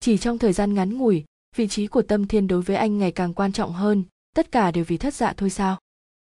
[0.00, 1.24] Chỉ trong thời gian ngắn ngủi,
[1.56, 4.70] vị trí của tâm thiên đối với anh ngày càng quan trọng hơn, tất cả
[4.70, 5.78] đều vì thất dạ thôi sao?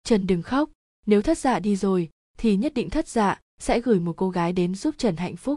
[0.04, 0.70] Trần đừng khóc,
[1.06, 4.52] nếu thất dạ đi rồi, thì nhất định thất dạ sẽ gửi một cô gái
[4.52, 5.56] đến giúp trần hạnh phúc.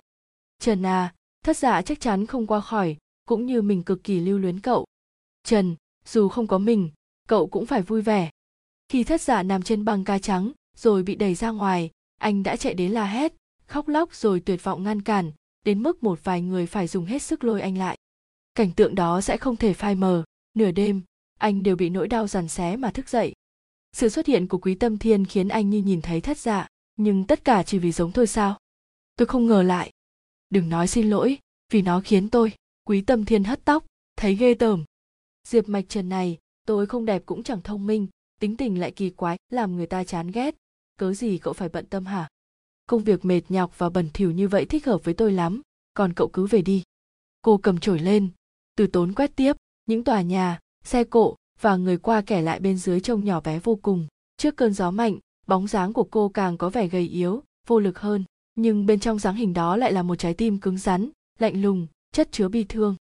[0.59, 4.37] Trần à thất dạ chắc chắn không qua khỏi, cũng như mình cực kỳ lưu
[4.37, 4.85] luyến cậu
[5.47, 6.89] trần, dù không có mình,
[7.27, 8.29] cậu cũng phải vui vẻ.
[8.89, 12.55] Khi thất giả nằm trên băng ca trắng, rồi bị đẩy ra ngoài, anh đã
[12.55, 13.33] chạy đến la hét,
[13.67, 15.31] khóc lóc rồi tuyệt vọng ngăn cản,
[15.63, 17.97] đến mức một vài người phải dùng hết sức lôi anh lại.
[18.55, 21.01] Cảnh tượng đó sẽ không thể phai mờ, nửa đêm,
[21.39, 23.33] anh đều bị nỗi đau giằn xé mà thức dậy.
[23.93, 27.23] Sự xuất hiện của quý tâm thiên khiến anh như nhìn thấy thất dạ nhưng
[27.23, 28.57] tất cả chỉ vì giống thôi sao?
[29.15, 29.91] Tôi không ngờ lại.
[30.49, 31.37] Đừng nói xin lỗi,
[31.69, 32.51] vì nó khiến tôi.
[32.83, 34.83] Quý tâm thiên hất tóc, thấy ghê tởm
[35.47, 38.07] diệp mạch trần này, tôi không đẹp cũng chẳng thông minh,
[38.39, 40.55] tính tình lại kỳ quái, làm người ta chán ghét.
[40.97, 42.27] Cớ gì cậu phải bận tâm hả?
[42.87, 45.61] Công việc mệt nhọc và bẩn thỉu như vậy thích hợp với tôi lắm,
[45.93, 46.83] còn cậu cứ về đi.
[47.41, 48.29] Cô cầm chổi lên.
[48.75, 49.53] Từ tốn quét tiếp,
[49.85, 53.59] những tòa nhà, xe cộ và người qua kẻ lại bên dưới trông nhỏ bé
[53.59, 54.07] vô cùng.
[54.37, 57.99] Trước cơn gió mạnh, bóng dáng của cô càng có vẻ gầy yếu, vô lực
[57.99, 58.23] hơn.
[58.55, 61.87] Nhưng bên trong dáng hình đó lại là một trái tim cứng rắn, lạnh lùng,
[62.11, 62.95] chất chứa bi thương.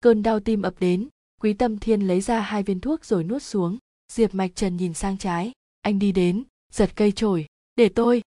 [0.00, 1.08] Cơn đau tim ập đến
[1.42, 3.78] quý tâm thiên lấy ra hai viên thuốc rồi nuốt xuống.
[4.12, 5.52] Diệp mạch trần nhìn sang trái.
[5.80, 7.46] Anh đi đến, giật cây chổi.
[7.76, 8.22] Để tôi.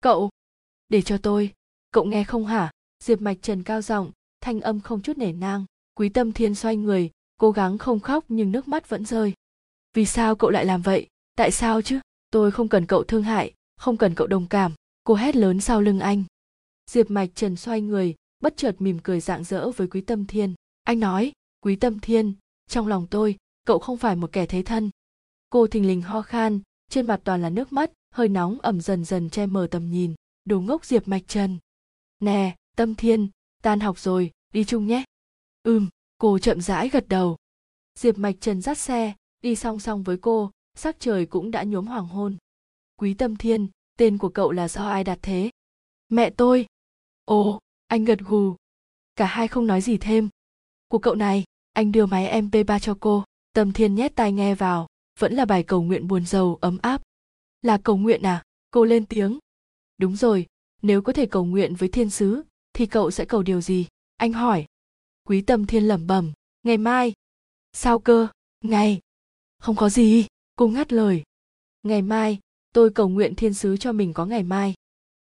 [0.00, 0.30] Cậu.
[0.88, 1.52] Để cho tôi.
[1.92, 2.70] Cậu nghe không hả?
[3.04, 5.64] Diệp mạch trần cao giọng, thanh âm không chút nể nang.
[5.94, 9.34] Quý tâm thiên xoay người, cố gắng không khóc nhưng nước mắt vẫn rơi.
[9.94, 11.06] Vì sao cậu lại làm vậy?
[11.36, 12.00] Tại sao chứ?
[12.30, 14.72] Tôi không cần cậu thương hại, không cần cậu đồng cảm.
[15.04, 16.24] Cô hét lớn sau lưng anh.
[16.90, 20.54] Diệp mạch trần xoay người, bất chợt mỉm cười rạng rỡ với quý tâm thiên.
[20.84, 22.34] Anh nói, quý tâm thiên
[22.68, 24.90] trong lòng tôi, cậu không phải một kẻ thế thân.
[25.50, 29.04] Cô thình lình ho khan, trên mặt toàn là nước mắt, hơi nóng ẩm dần
[29.04, 31.58] dần che mờ tầm nhìn, đồ ngốc diệp mạch trần.
[32.20, 33.28] Nè, tâm thiên,
[33.62, 35.04] tan học rồi, đi chung nhé.
[35.62, 37.36] Ừm, cô chậm rãi gật đầu.
[37.94, 41.86] Diệp mạch trần dắt xe, đi song song với cô, sắc trời cũng đã nhuốm
[41.86, 42.36] hoàng hôn.
[42.96, 45.50] Quý tâm thiên, tên của cậu là do ai đặt thế?
[46.08, 46.66] Mẹ tôi.
[47.24, 48.56] Ồ, anh gật gù.
[49.16, 50.28] Cả hai không nói gì thêm.
[50.88, 53.24] Của cậu này anh đưa máy mp 3 cho cô.
[53.52, 54.86] Tâm thiên nhét tai nghe vào.
[55.18, 57.02] Vẫn là bài cầu nguyện buồn rầu, ấm áp.
[57.62, 58.42] Là cầu nguyện à?
[58.70, 59.38] Cô lên tiếng.
[59.98, 60.46] Đúng rồi,
[60.82, 63.86] nếu có thể cầu nguyện với thiên sứ, thì cậu sẽ cầu điều gì?
[64.16, 64.66] Anh hỏi.
[65.24, 66.32] Quý tâm thiên lẩm bẩm.
[66.62, 67.12] Ngày mai.
[67.72, 68.28] Sao cơ?
[68.60, 69.00] Ngày.
[69.58, 70.26] Không có gì.
[70.56, 71.22] Cô ngắt lời.
[71.82, 72.38] Ngày mai,
[72.74, 74.74] tôi cầu nguyện thiên sứ cho mình có ngày mai.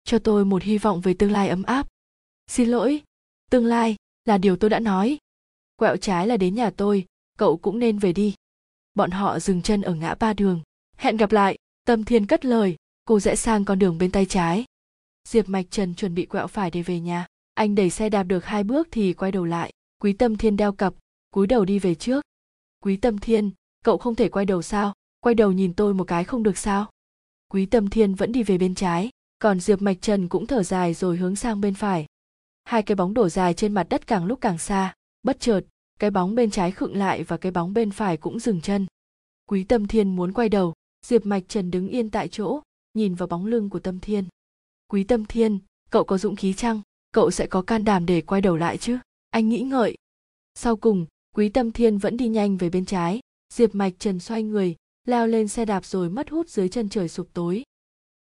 [0.04, 1.88] Cho tôi một hy vọng về tương lai ấm áp.
[2.48, 3.02] Xin lỗi.
[3.52, 5.18] Tương lai là điều tôi đã nói
[5.76, 7.06] quẹo trái là đến nhà tôi,
[7.38, 8.36] cậu cũng nên về đi.
[8.94, 10.62] Bọn họ dừng chân ở ngã ba đường.
[10.98, 14.66] Hẹn gặp lại, tâm thiên cất lời, cô rẽ sang con đường bên tay trái.
[15.28, 17.26] Diệp mạch trần chuẩn bị quẹo phải để về nhà.
[17.54, 19.72] Anh đẩy xe đạp được hai bước thì quay đầu lại.
[20.02, 20.94] Quý tâm thiên đeo cặp,
[21.32, 22.22] cúi đầu đi về trước.
[22.84, 23.52] Quý tâm thiên,
[23.84, 24.94] cậu không thể quay đầu sao?
[25.20, 26.92] Quay đầu nhìn tôi một cái không được sao?
[27.52, 29.10] Quý tâm thiên vẫn đi về bên trái,
[29.40, 32.06] còn diệp mạch trần cũng thở dài rồi hướng sang bên phải.
[32.64, 35.62] Hai cái bóng đổ dài trên mặt đất càng lúc càng xa bất chợt,
[36.00, 38.86] cái bóng bên trái khựng lại và cái bóng bên phải cũng dừng chân.
[39.46, 40.74] Quý tâm thiên muốn quay đầu,
[41.06, 42.62] diệp mạch trần đứng yên tại chỗ,
[42.94, 44.26] nhìn vào bóng lưng của tâm thiên.
[44.88, 45.60] Quý tâm thiên,
[45.90, 46.82] cậu có dũng khí chăng?
[47.12, 48.98] Cậu sẽ có can đảm để quay đầu lại chứ?
[49.30, 49.96] Anh nghĩ ngợi.
[50.56, 51.06] Sau cùng,
[51.36, 53.20] quý tâm thiên vẫn đi nhanh về bên trái.
[53.54, 57.10] Diệp mạch trần xoay người, leo lên xe đạp rồi mất hút dưới chân trời
[57.10, 57.64] sụp tối.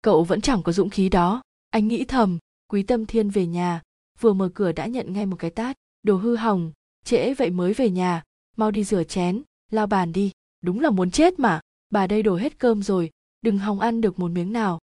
[0.03, 1.43] Cậu vẫn chẳng có dũng khí đó.
[1.71, 2.38] Anh nghĩ thầm.
[2.69, 3.83] Quý tâm thiên về nhà,
[4.21, 5.77] vừa mở cửa đã nhận ngay một cái tát.
[6.03, 6.73] Đồ hư hỏng
[7.05, 8.23] trễ vậy mới về nhà.
[8.57, 9.43] Mau đi rửa chén.
[9.71, 10.31] Lao bàn đi.
[10.61, 11.61] Đúng là muốn chết mà.
[11.91, 13.11] Bà đây đổ hết cơm rồi.
[13.43, 14.79] Đừng hòng ăn được một miếng nào.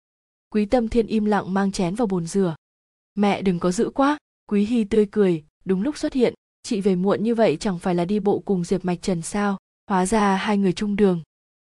[0.49, 2.56] Quý tâm thiên im lặng mang chén vào bồn rửa.
[3.15, 4.17] Mẹ đừng có giữ quá.
[4.47, 5.43] Quý hy tươi cười.
[5.65, 8.63] Đúng lúc xuất hiện, chị về muộn như vậy chẳng phải là đi bộ cùng
[8.63, 9.58] diệp mạch trần sao?
[9.88, 11.21] Hóa ra hai người chung đường.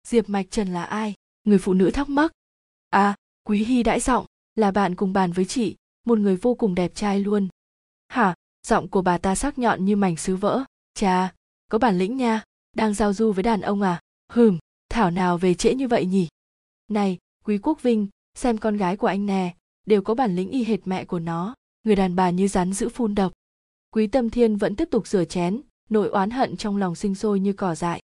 [0.08, 1.14] Diệp mạch trần là ai?
[1.44, 2.32] Người phụ nữ thắc mắc.
[2.90, 4.26] À quý hy đãi giọng.
[4.54, 5.76] Là bạn cùng bàn với chị.
[6.04, 7.48] Một người vô cùng đẹp trai luôn.
[8.08, 8.34] Hả?
[8.66, 10.64] Giọng của bà ta sắc nhọn như mảnh sứ vỡ.
[10.94, 11.34] Chà,
[11.70, 12.42] có bản lĩnh nha,
[12.76, 14.00] đang giao du với đàn ông à?
[14.32, 16.28] Hừm, thảo nào về trễ như vậy nhỉ?
[16.88, 19.54] Này, quý quốc vinh, xem con gái của anh nè,
[19.86, 21.54] đều có bản lĩnh y hệt mẹ của nó.
[21.84, 23.32] Người đàn bà như rắn giữ phun độc.
[23.90, 27.40] Quý tâm thiên vẫn tiếp tục rửa chén, nỗi oán hận trong lòng sinh sôi
[27.40, 28.02] như cỏ dại.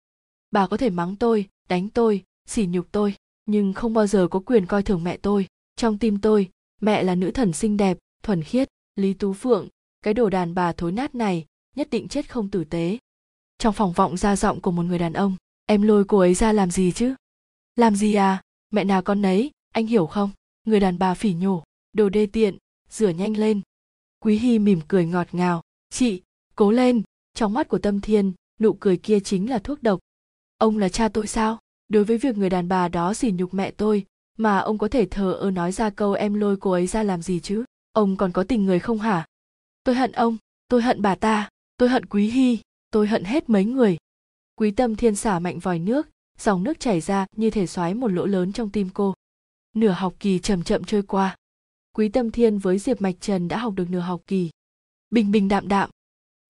[0.51, 3.14] Bà có thể mắng tôi, đánh tôi, sỉ nhục tôi,
[3.47, 5.47] nhưng không bao giờ có quyền coi thường mẹ tôi.
[5.77, 9.68] Trong tim tôi, mẹ là nữ thần xinh đẹp, thuần khiết, lý tú phượng
[10.03, 12.99] cái đồ đàn bà thối nát này nhất định chết không tử tế.
[13.59, 16.53] Trong phòng vọng ra giọng của một người đàn ông, em lôi cô ấy ra
[16.53, 17.15] làm gì chứ?
[17.77, 18.43] Làm gì à?
[18.71, 20.31] Mẹ nào con nấy, anh hiểu không?
[20.65, 22.57] Người đàn bà phỉ nhổ, đồ đê tiện,
[22.91, 23.61] rửa nhanh lên.
[24.21, 26.23] Quý hy mỉm cười ngọt ngào, chị,
[26.55, 27.03] cố lên.
[27.35, 30.01] Trong mắt của tâm thiên, nụ cười kia chính là thuốc độc.
[30.59, 31.59] Ông là cha tôi sao?
[31.89, 34.07] Đối với việc người đàn bà đó sỉ nhục mẹ tôi,
[34.39, 37.23] mà ông có thể thờ ơ nói ra câu em lôi cô ấy ra làm
[37.23, 37.65] gì chứ?
[37.93, 39.27] Ông còn có tình người không hả?
[39.88, 40.37] Tôi hận ông,
[40.68, 42.59] tôi hận bà ta, tôi hận quý hy,
[42.90, 43.96] tôi hận hết mấy người.
[44.57, 48.09] Quý tâm thiên xả mạnh vòi nước, dòng nước chảy ra như thể xoáy một
[48.09, 49.14] lỗ lớn trong tim cô.
[49.74, 51.37] Nửa học kỳ chậm chậm trôi qua.
[51.96, 54.51] Quý tâm thiên với diệp mạch trần đã học được nửa học kỳ.
[55.11, 55.90] Bình bình đạm đạm.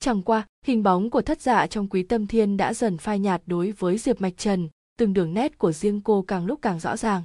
[0.00, 3.42] Chẳng qua, hình bóng của thất dạ trong quý tâm thiên đã dần phai nhạt
[3.46, 6.96] đối với diệp mạch trần, từng đường nét của riêng cô càng lúc càng rõ
[6.96, 7.22] ràng.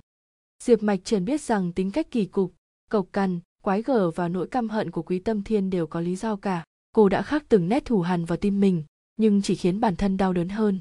[0.64, 2.54] Diệp mạch trần biết rằng tính cách kỳ cục,
[2.90, 6.16] cộc cằn quái gở và nỗi căm hận của quý tâm thiên đều có lý
[6.16, 6.64] do cả.
[6.96, 8.84] Cô đã khắc từng nét thù hằn vào tim mình,
[9.18, 10.80] nhưng chỉ khiến bản thân đau đớn hơn.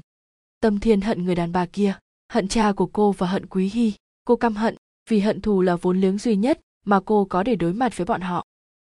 [0.59, 1.95] Tâm thiên hận người đàn bà kia,
[2.29, 3.93] hận cha của cô và hận quý hy.
[4.25, 4.75] Cô căm hận,
[5.09, 8.05] vì hận thù là vốn liếng duy nhất mà cô có để đối mặt với
[8.05, 8.45] bọn họ.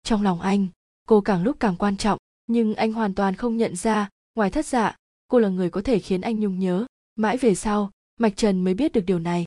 [0.03, 0.67] Trong lòng anh,
[1.07, 2.17] cô càng lúc càng quan trọng,
[2.47, 4.95] nhưng anh hoàn toàn không nhận ra, ngoài thất dạ
[5.27, 6.85] cô là người có thể khiến anh nhung nhớ.
[7.15, 9.45] Mãi về sau, mạch trần mới biết được điều này.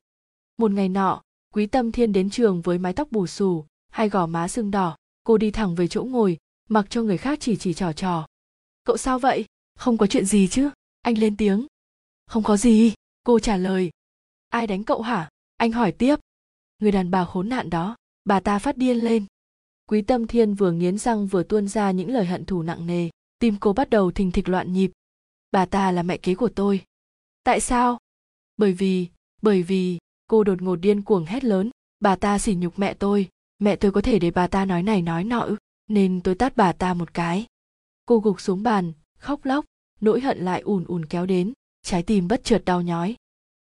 [0.58, 1.22] Một ngày nọ,
[1.54, 4.96] quý tâm thiên đến trường với mái tóc bù xù hai gò má sưng đỏ.
[5.24, 8.26] Cô đi thẳng về chỗ ngồi, mặc cho người khác chỉ chỉ trò trò.
[8.84, 9.44] Cậu sao vậy?
[9.74, 10.70] Không có chuyện gì chứ?
[11.02, 11.66] Anh lên tiếng.
[12.26, 12.92] Không có gì.
[13.24, 13.90] Cô trả lời.
[14.48, 15.28] Ai đánh cậu hả?
[15.56, 16.16] Anh hỏi tiếp.
[16.78, 17.96] Người đàn bà khốn nạn đó.
[18.24, 19.26] Bà ta phát điên lên.
[19.86, 23.08] Quý tâm thiên vừa nghiến răng vừa tuôn ra những lời hận thù nặng nề.
[23.38, 24.90] Tim cô bắt đầu thình thịch loạn nhịp.
[25.50, 26.84] Bà ta là mẹ kế của tôi.
[27.44, 27.98] Tại sao?
[28.56, 29.08] Bởi vì
[29.42, 31.70] bởi vì, cô đột ngột điên cuồng hét lớn.
[32.00, 35.02] Bà ta sỉ nhục mẹ tôi mẹ tôi có thể để bà ta nói này
[35.02, 35.48] nói nọ
[35.88, 37.46] nên tôi tát bà ta một cái.
[38.06, 39.64] Cô gục xuống bàn, khóc lóc,
[40.00, 43.16] nỗi hận lại ùn ùn kéo đến, trái tim bất chợt đau nhói.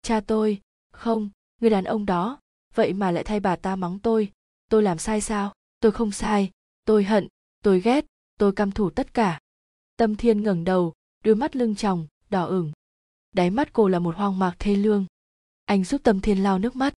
[0.02, 1.30] Cha tôi, không,
[1.62, 2.40] người đàn ông đó,
[2.74, 4.32] vậy mà lại thay bà ta mắng tôi.
[4.70, 5.54] Tôi làm sai sao?
[5.80, 6.52] Tôi không sai.
[6.86, 7.28] Tôi hận,
[7.64, 8.06] tôi ghét,
[8.40, 9.40] tôi căm thủ tất cả.
[9.98, 10.94] Tâm thiên ngẩng đầu,
[11.24, 12.72] đôi mắt lưng tròng, đỏ ửng.
[13.32, 15.06] Đáy mắt cô là một hoang mạc thê lương.
[15.66, 16.94] Anh giúp tâm thiên lau nước mắt.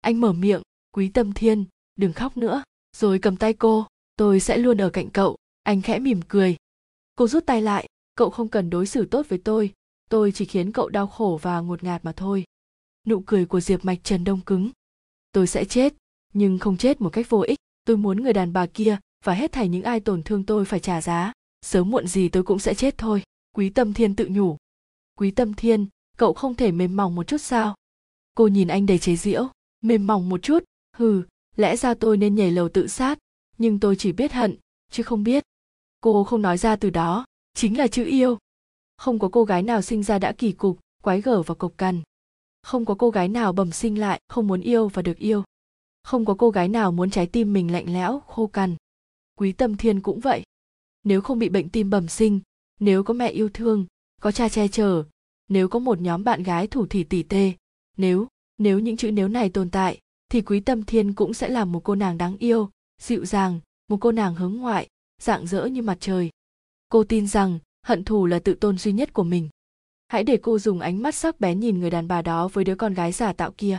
[0.00, 1.64] Anh mở miệng, quý tâm thiên
[1.96, 2.62] đừng khóc nữa.
[2.96, 3.86] Rồi cầm tay cô.
[4.16, 5.36] Tôi sẽ luôn ở cạnh cậu.
[5.62, 6.56] Anh khẽ mỉm cười.
[7.14, 7.88] Cô rút tay lại.
[8.14, 9.72] Cậu không cần đối xử tốt với tôi.
[10.10, 12.44] Tôi chỉ khiến cậu đau khổ và ngột ngạt mà thôi.
[13.06, 14.70] Nụ cười của diệp mạch trần đông cứng.
[15.32, 15.94] Tôi sẽ chết,
[16.32, 17.58] nhưng không chết một cách vô ích.
[17.84, 20.80] Tôi muốn người đàn bà kia và hết thảy những ai tổn thương tôi phải
[20.80, 21.32] trả giá.
[21.62, 23.22] Sớm muộn gì tôi cũng sẽ chết thôi.
[23.54, 24.56] Quý tâm thiên tự nhủ.
[25.18, 27.74] Quý tâm thiên, cậu không thể mềm mỏng một chút sao?
[28.34, 29.48] Cô nhìn anh đầy chế giễu.
[29.80, 30.64] Mềm mỏng một chút?
[30.96, 31.22] Hừ
[31.56, 33.18] lẽ ra tôi nên nhảy lầu tự sát,
[33.58, 34.56] nhưng tôi chỉ biết hận,
[34.90, 35.44] chứ không biết.
[36.00, 38.38] Cô không nói ra từ đó, chính là chữ yêu.
[38.96, 42.02] Không có cô gái nào sinh ra đã kỳ cục, quái gở và cộc cằn.
[42.62, 45.42] Không có cô gái nào bẩm sinh lại, không muốn yêu và được yêu.
[46.02, 48.76] Không có cô gái nào muốn trái tim mình lạnh lẽo, khô cằn.
[49.38, 50.42] Quý tâm thiên cũng vậy.
[51.04, 52.40] Nếu không bị bệnh tim bẩm sinh,
[52.80, 53.86] nếu có mẹ yêu thương,
[54.20, 55.04] có cha che chở,
[55.48, 57.52] nếu có một nhóm bạn gái thủ thỉ tỉ tê,
[57.96, 58.26] nếu
[58.58, 61.80] nếu những chữ nếu này tồn tại thì quý tâm thiên cũng sẽ là một
[61.84, 62.70] cô nàng đáng yêu,
[63.02, 64.88] dịu dàng, một cô nàng hướng ngoại
[65.22, 66.30] dạng dỡ như mặt trời.
[66.88, 69.48] Cô tin rằng, hận thù là tự tôn duy nhất của mình.
[70.08, 72.74] Hãy để cô dùng ánh mắt sắc bén nhìn người đàn bà đó với đứa
[72.74, 73.78] con gái giả tạo kia.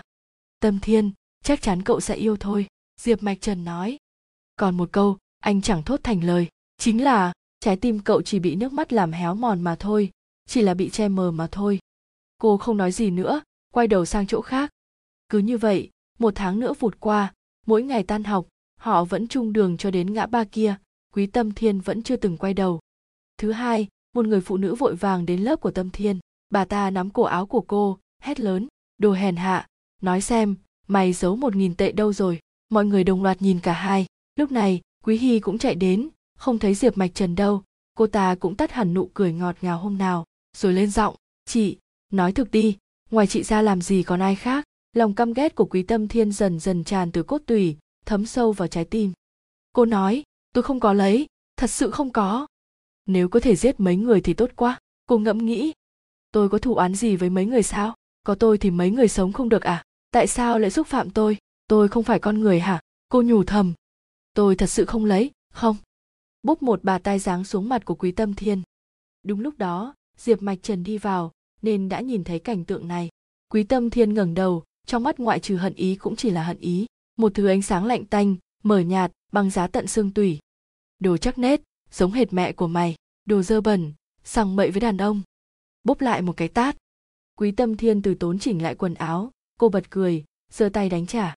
[0.59, 1.11] Tâm thiên,
[1.43, 2.67] chắc chắn cậu sẽ yêu thôi,
[3.01, 3.97] diệp mạch trần nói.
[4.55, 8.55] Còn một câu, anh chẳng thốt thành lời, chính là, trái tim cậu chỉ bị
[8.55, 10.11] nước mắt làm héo mòn mà thôi,
[10.47, 11.79] chỉ là bị che mờ mà thôi.
[12.37, 13.41] Cô không nói gì nữa,
[13.73, 14.69] quay đầu sang chỗ khác.
[15.29, 17.33] Cứ như vậy một tháng nữa vụt qua,
[17.65, 18.47] mỗi ngày tan học,
[18.79, 20.75] họ vẫn chung đường cho đến ngã ba kia,
[21.13, 22.79] quý tâm thiên vẫn chưa từng quay đầu.
[23.37, 26.19] Thứ hai, một người phụ nữ vội vàng đến lớp của tâm thiên.
[26.49, 29.67] Bà ta nắm cổ áo của cô, hét lớn, đồ hèn hạ,
[30.01, 30.55] nói xem,
[30.87, 34.05] mày giấu một nghìn tệ đâu rồi, mọi người đồng loạt nhìn cả hai.
[34.35, 37.63] Lúc này, quý hy cũng chạy đến, không thấy diệp mạch trần đâu,
[37.97, 40.25] cô ta cũng tắt hẳn nụ cười ngọt ngào hôm nào,
[40.57, 41.77] rồi lên giọng, chị,
[42.11, 42.77] nói thực đi,
[43.11, 44.65] ngoài chị ra làm gì còn ai khác?
[44.95, 48.51] Lòng căm ghét của quý tâm thiên dần dần tràn từ cốt tủy, thấm sâu
[48.51, 49.13] vào trái tim.
[49.73, 51.27] Cô nói, tôi không có lấy,
[51.57, 52.47] thật sự không có.
[53.05, 54.79] Nếu có thể giết mấy người thì tốt quá.
[55.05, 55.73] Cô ngẫm nghĩ,
[56.31, 57.95] tôi có thù oán gì với mấy người sao?
[58.23, 59.83] Có tôi thì mấy người sống không được à?
[60.11, 61.37] Tại sao lại xúc phạm tôi?
[61.67, 62.81] Tôi không phải con người hả?
[63.09, 63.73] Cô nhủ thầm,
[64.33, 65.75] tôi thật sự không lấy, không.
[66.43, 68.61] Búp một bà tai giáng xuống mặt của quý tâm thiên.
[69.23, 71.31] Đúng lúc đó, diệp mạch trần đi vào,
[71.61, 73.09] nên đã nhìn thấy cảnh tượng này.
[73.49, 76.57] Quý tâm thiên ngẩng đầu trong mắt ngoại trừ hận ý cũng chỉ là hận
[76.57, 76.85] ý.
[77.17, 80.39] Một thứ ánh sáng lạnh tanh mở nhạt băng giá tận xương tủy.
[80.99, 82.95] Đồ chắc nết giống hệt mẹ của mày.
[83.25, 83.93] Đồ dơ bẩn
[84.23, 85.21] sằng bậy với đàn ông.
[85.83, 86.77] Bốc lại một cái tát.
[87.37, 89.31] Quý tâm thiên từ tốn chỉnh lại quần áo.
[89.59, 91.35] Cô bật cười giơ tay đánh trả.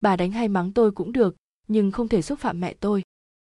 [0.00, 1.36] Bà đánh hay mắng tôi cũng được
[1.68, 3.02] nhưng không thể xúc phạm mẹ tôi.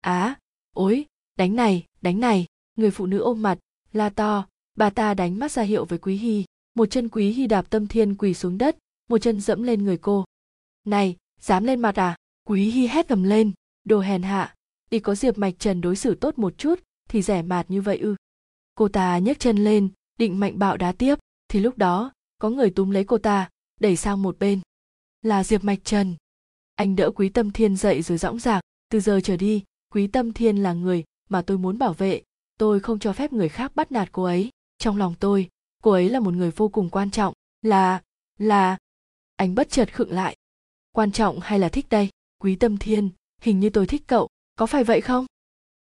[0.00, 0.38] Á à,
[0.74, 2.46] ối đánh này đánh này.
[2.76, 3.58] Người phụ nữ ôm mặt
[3.92, 4.46] la to.
[4.74, 6.44] Bà ta đánh mắt ra hiệu với quý hy.
[6.74, 8.76] Một chân quý hy đạp tâm thiên quỳ xuống đất
[9.12, 10.24] một chân dẫm lên người cô.
[10.84, 12.16] Này, dám lên mặt à?
[12.48, 13.52] Quý hy hét gầm lên.
[13.84, 14.54] Đồ hèn hạ,
[14.90, 17.98] đi có diệp mạch trần đối xử tốt một chút, thì rẻ mạt như vậy
[17.98, 18.16] ư?
[18.74, 22.70] Cô ta nhấc chân lên, định mạnh bạo đá tiếp, thì lúc đó, có người
[22.70, 24.60] túm lấy cô ta, đẩy sang một bên.
[25.22, 26.16] Là diệp mạch trần.
[26.74, 28.62] Anh đỡ quý tâm thiên dậy rồi dõng dạc.
[28.90, 32.22] Từ giờ trở đi, quý tâm thiên là người mà tôi muốn bảo vệ.
[32.58, 34.50] Tôi không cho phép người khác bắt nạt cô ấy.
[34.78, 35.48] Trong lòng tôi,
[35.82, 37.34] cô ấy là một người vô cùng quan trọng.
[37.62, 38.02] Là
[38.38, 38.76] là
[39.42, 40.36] anh bất chợt khựng lại.
[40.92, 42.08] Quan trọng hay là thích đây?
[42.38, 45.26] Quý tâm thiên, hình như tôi thích cậu, có phải vậy không?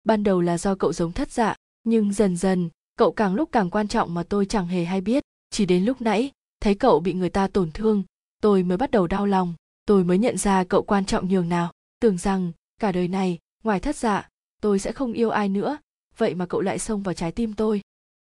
[0.05, 3.71] Ban đầu là do cậu giống thất dạ nhưng dần dần, cậu càng lúc càng
[3.71, 5.23] quan trọng mà tôi chẳng hề hay biết.
[5.51, 8.03] Chỉ đến lúc nãy, thấy cậu bị người ta tổn thương,
[8.43, 9.55] tôi mới bắt đầu đau lòng,
[9.87, 11.73] tôi mới nhận ra cậu quan trọng nhường nào.
[12.01, 14.29] Tưởng rằng, cả đời này, ngoài thất dạ
[14.61, 15.79] tôi sẽ không yêu ai nữa,
[16.17, 17.81] vậy mà cậu lại xông vào trái tim tôi.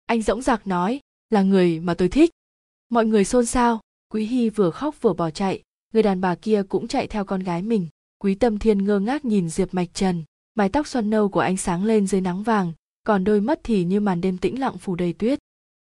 [0.06, 2.30] Anh dõng dạc nói, là người mà tôi thích.
[2.88, 3.80] Mọi người xôn xao
[4.16, 7.40] quý hy vừa khóc vừa bỏ chạy, người đàn bà kia cũng chạy theo con
[7.40, 7.88] gái mình.
[8.18, 10.24] Quý tâm thiên ngơ ngác nhìn diệp mạch trần,
[10.54, 12.72] mái tóc xoăn nâu của anh sáng lên dưới nắng vàng,
[13.04, 15.38] còn đôi mắt thì như màn đêm tĩnh lặng phủ đầy tuyết.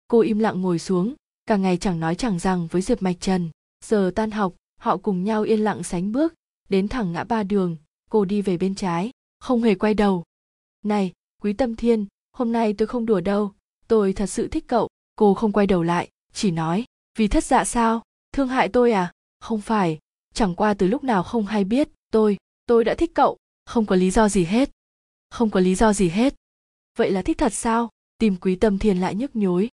[0.07, 1.13] Cô im lặng ngồi xuống,
[1.45, 3.49] cả ngày chẳng nói chẳng rằng với diệp mạch trần.
[3.85, 6.33] Giờ tan học, họ cùng nhau yên lặng sánh bước,
[6.69, 7.77] đến thẳng ngã ba đường,
[8.09, 10.23] cô đi về bên trái, không hề quay đầu.
[10.83, 11.11] Này,
[11.41, 13.53] quý tâm thiên, hôm nay tôi không đùa đâu,
[13.87, 16.85] tôi thật sự thích cậu, cô không quay đầu lại, chỉ nói,
[17.17, 18.01] vì thất dạ sao?
[18.37, 19.11] Thương hại tôi à?
[19.39, 19.99] Không phải.
[20.33, 21.89] Chẳng qua từ lúc nào không hay biết.
[22.11, 23.37] Tôi tôi đã thích cậu.
[23.65, 24.69] Không có lý do gì hết.
[25.29, 26.35] Không có lý do gì hết.
[26.97, 27.89] Vậy là thích thật sao?
[28.17, 29.69] Tìm quý tâm thiên lại nhức nhối.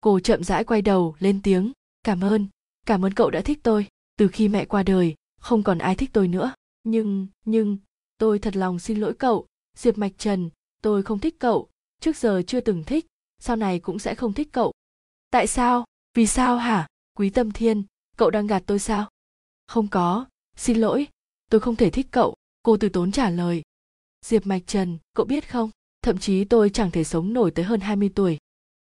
[0.00, 1.72] Cô chậm rãi quay đầu, lên tiếng.
[2.02, 2.46] Cảm ơn.
[2.86, 3.86] Cảm ơn cậu đã thích tôi.
[4.16, 6.52] Từ khi mẹ qua đời, không còn ai thích tôi nữa.
[6.82, 7.78] Nhưng nhưng,
[8.18, 9.46] tôi thật lòng xin lỗi cậu.
[9.76, 10.50] Diệp mạch trần,
[10.82, 11.68] tôi không thích cậu.
[12.00, 13.06] Trước giờ chưa từng thích.
[13.38, 14.72] Sau này cũng sẽ không thích cậu.
[15.30, 15.84] Tại sao?
[16.14, 16.86] Vì sao hả?
[17.14, 17.84] Quý tâm thiên
[18.20, 19.08] cậu đang gạt tôi sao?
[19.66, 20.26] Không có.
[20.56, 21.08] Xin lỗi.
[21.50, 22.34] Tôi không thể thích cậu.
[22.62, 23.62] Cô từ tốn trả lời.
[24.24, 25.70] Diệp mạch trần, cậu biết không?
[26.02, 28.38] Thậm chí tôi chẳng thể sống nổi tới hơn 20 tuổi.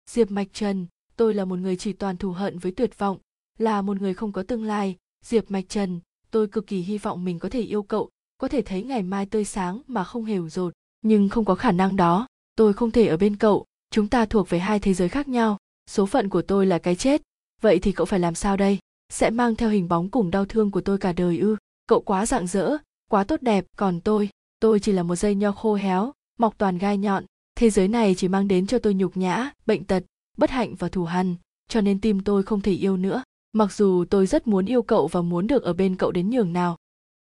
[0.09, 3.17] Diệp mạch trần, tôi là một người chỉ toàn thù hận với tuyệt vọng,
[3.57, 4.95] là một người không có tương lai.
[5.25, 5.99] Diệp mạch trần,
[6.31, 9.25] tôi cực kỳ hy vọng mình có thể yêu cậu, có thể thấy ngày mai
[9.25, 10.73] tươi sáng mà không hề rột.
[11.01, 12.27] Nhưng không có khả năng đó.
[12.55, 13.65] Tôi không thể ở bên cậu.
[13.91, 15.57] Chúng ta thuộc về hai thế giới khác nhau.
[15.89, 17.21] Số phận của tôi là cái chết.
[17.61, 18.79] Vậy thì cậu phải làm sao đây?
[19.09, 21.55] Sẽ mang theo hình bóng cùng đau thương của tôi cả đời ư.
[21.87, 22.77] Cậu quá rạng rỡ,
[23.09, 23.65] quá tốt đẹp.
[23.77, 27.25] Còn tôi tôi chỉ là một dây nho khô héo, mọc toàn gai nhọn.
[27.55, 30.03] Thế giới này chỉ mang đến cho tôi nhục nhã, bệnh tật,
[30.37, 31.35] bất hạnh và thù hằn,
[31.67, 33.23] cho nên tim tôi không thể yêu nữa.
[33.53, 36.53] Mặc dù tôi rất muốn yêu cậu và muốn được ở bên cậu đến nhường
[36.53, 36.77] nào.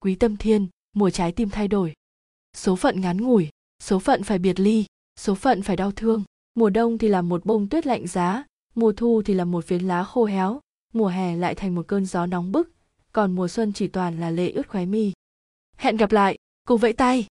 [0.00, 1.92] Quý tâm thiên, mùa trái tim thay đổi.
[2.56, 3.48] Số phận ngắn ngủi,
[3.82, 4.84] số phận phải biệt ly,
[5.20, 6.24] số phận phải đau thương.
[6.54, 9.82] Mùa đông thì là một bông tuyết lạnh giá, mùa thu thì là một phiến
[9.82, 10.60] lá khô héo
[10.94, 12.70] mùa hè lại thành một cơn gió nóng bức,
[13.12, 15.12] còn mùa xuân chỉ toàn là lệ ướt khóe mi.
[15.76, 17.26] Hẹn gặp lại cô vẫy tay.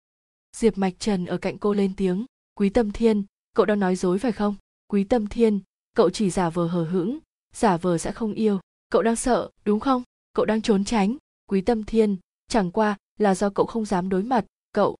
[0.56, 4.18] Diệp mạch trần ở cạnh cô lên tiếng, quý tâm thiên, cậu đang nói dối
[4.18, 4.54] phải không?
[4.88, 5.60] Quý tâm thiên,
[5.96, 7.18] cậu chỉ giả vờ hờ hững,
[7.54, 10.02] giả vờ sẽ không yêu, cậu đang sợ, đúng không?
[10.32, 11.16] Cậu đang trốn tránh.
[11.46, 12.16] Quý tâm thiên,
[12.48, 14.96] chẳng qua là do cậu không dám đối mặt, cậu.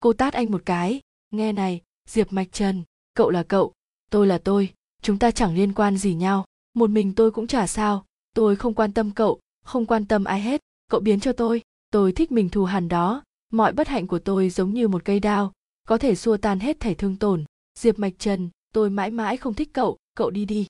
[0.00, 2.82] Cô tát anh một cái, nghe này, diệp mạch trần,
[3.14, 3.72] cậu là cậu,
[4.10, 6.44] tôi là tôi, chúng ta chẳng liên quan gì nhau
[6.76, 8.04] một mình tôi cũng chả sao.
[8.34, 10.60] Tôi không quan tâm cậu, không quan tâm ai hết.
[10.90, 11.62] Cậu biến cho tôi.
[11.90, 13.22] Tôi thích mình thù hằn đó.
[13.52, 15.52] Mọi bất hạnh của tôi giống như một cây đao,
[15.88, 17.44] có thể xua tan hết thảy thương tổn.
[17.78, 19.96] Diệp mạch trần, tôi mãi mãi không thích cậu.
[20.16, 20.66] Cậu đi đi.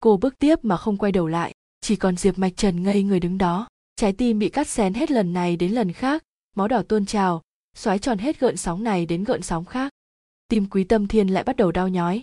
[0.00, 1.54] Cô bước tiếp mà không quay đầu lại.
[1.80, 3.68] Chỉ còn diệp mạch trần ngây người đứng đó.
[3.96, 6.22] Trái tim bị cắt xén hết lần này đến lần khác.
[6.56, 7.42] Máu đỏ tuôn trào.
[7.76, 9.92] Xoáy tròn hết gợn sóng này đến gợn sóng khác.
[10.48, 12.22] Tim quý tâm thiên lại bắt đầu đau nhói.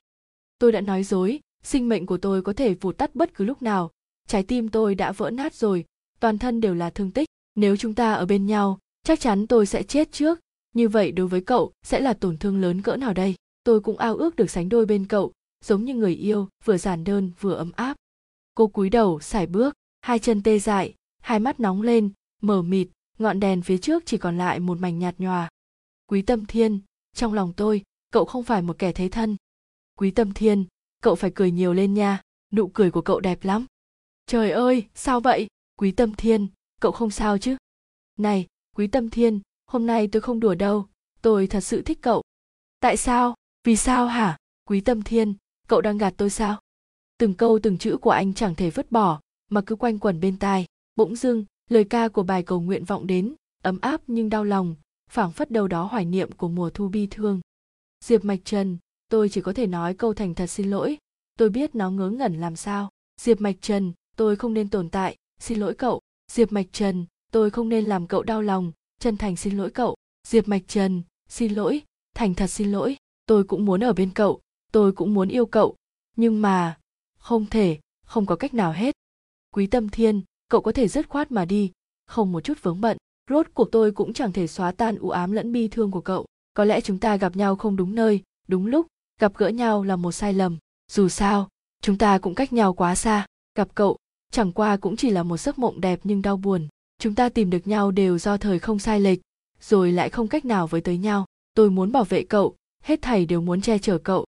[0.59, 3.61] Tôi đã nói dối sinh mệnh của tôi có thể vụt tắt bất cứ lúc
[3.61, 3.91] nào.
[4.27, 5.85] Trái tim tôi đã vỡ nát rồi.
[6.19, 7.29] Toàn thân đều là thương tích.
[7.55, 10.39] Nếu chúng ta ở bên nhau, chắc chắn tôi sẽ chết trước.
[10.73, 13.35] Như vậy đối với cậu, sẽ là tổn thương lớn cỡ nào đây?
[13.63, 15.33] Tôi cũng ao ước được sánh đôi bên cậu,
[15.65, 17.97] giống như người yêu, vừa giản đơn, vừa ấm áp.
[18.55, 22.09] Cô cúi đầu, sải bước, hai chân tê dại, hai mắt nóng lên
[22.41, 22.87] mở mịt,
[23.19, 25.49] ngọn đèn phía trước chỉ còn lại một mảnh nhạt nhòa.
[26.07, 26.79] Quý tâm thiên,
[27.15, 29.35] trong lòng tôi, cậu không phải một kẻ thế thân.
[29.97, 30.65] Quý tâm thiên
[31.07, 32.21] cậu phải cười nhiều lên nha.
[32.53, 33.65] Nụ cười của cậu đẹp lắm.
[34.25, 35.47] Trời ơi, sao vậy?
[35.77, 36.47] Quý tâm thiên,
[36.81, 37.57] cậu không sao chứ?
[38.17, 40.87] Này, quý tâm thiên, hôm nay tôi không đùa đâu.
[41.21, 42.23] Tôi thật sự thích cậu.
[42.79, 43.35] Tại sao?
[43.63, 44.37] Vì sao hả?
[44.69, 45.33] Quý tâm thiên,
[45.67, 46.59] cậu đang gạt tôi sao?
[47.17, 50.39] Từng câu từng chữ của anh chẳng thể vứt bỏ, mà cứ quanh quẩn bên
[50.39, 50.65] tai.
[50.95, 54.75] Bỗng dưng, lời ca của bài cầu nguyện vọng đến, ấm áp nhưng đau lòng,
[55.09, 57.41] phảng phất đâu đó hoài niệm của mùa thu bi thương.
[58.05, 58.77] Diệp mạch trần
[59.09, 60.97] tôi chỉ có thể nói câu thành thật xin lỗi.
[61.37, 62.89] Tôi biết nó ngớ ngẩn làm sao.
[63.21, 65.15] Diệp mạch trần, tôi không nên tồn tại.
[65.39, 66.01] Xin lỗi cậu.
[66.31, 68.71] Diệp mạch trần, tôi không nên làm cậu đau lòng.
[68.99, 69.95] Chân thành xin lỗi cậu.
[70.27, 71.81] Diệp mạch trần, xin lỗi.
[72.15, 72.97] Thành thật xin lỗi.
[73.25, 74.41] Tôi cũng muốn ở bên cậu.
[74.71, 75.75] Tôi cũng muốn yêu cậu.
[76.15, 76.77] Nhưng mà,
[77.17, 78.95] không thể, không có cách nào hết.
[79.51, 81.71] Quý tâm thiên, cậu có thể dứt khoát mà đi.
[82.05, 82.97] Không một chút vướng bận.
[83.29, 86.25] Rốt cuộc tôi cũng chẳng thể xóa tan u ám lẫn bi thương của cậu.
[86.53, 88.87] Có lẽ chúng ta gặp nhau không đúng nơi, đúng lúc
[89.19, 90.57] gặp gỡ nhau là một sai lầm.
[90.91, 91.49] Dù sao,
[91.81, 93.25] chúng ta cũng cách nhau quá xa.
[93.55, 93.97] Gặp cậu,
[94.31, 96.67] chẳng qua cũng chỉ là một giấc mộng đẹp nhưng đau buồn.
[96.99, 99.19] Chúng ta tìm được nhau đều do thời không sai lệch,
[99.59, 101.25] rồi lại không cách nào với tới nhau.
[101.53, 104.25] Tôi muốn bảo vệ cậu, hết thảy đều muốn che chở cậu.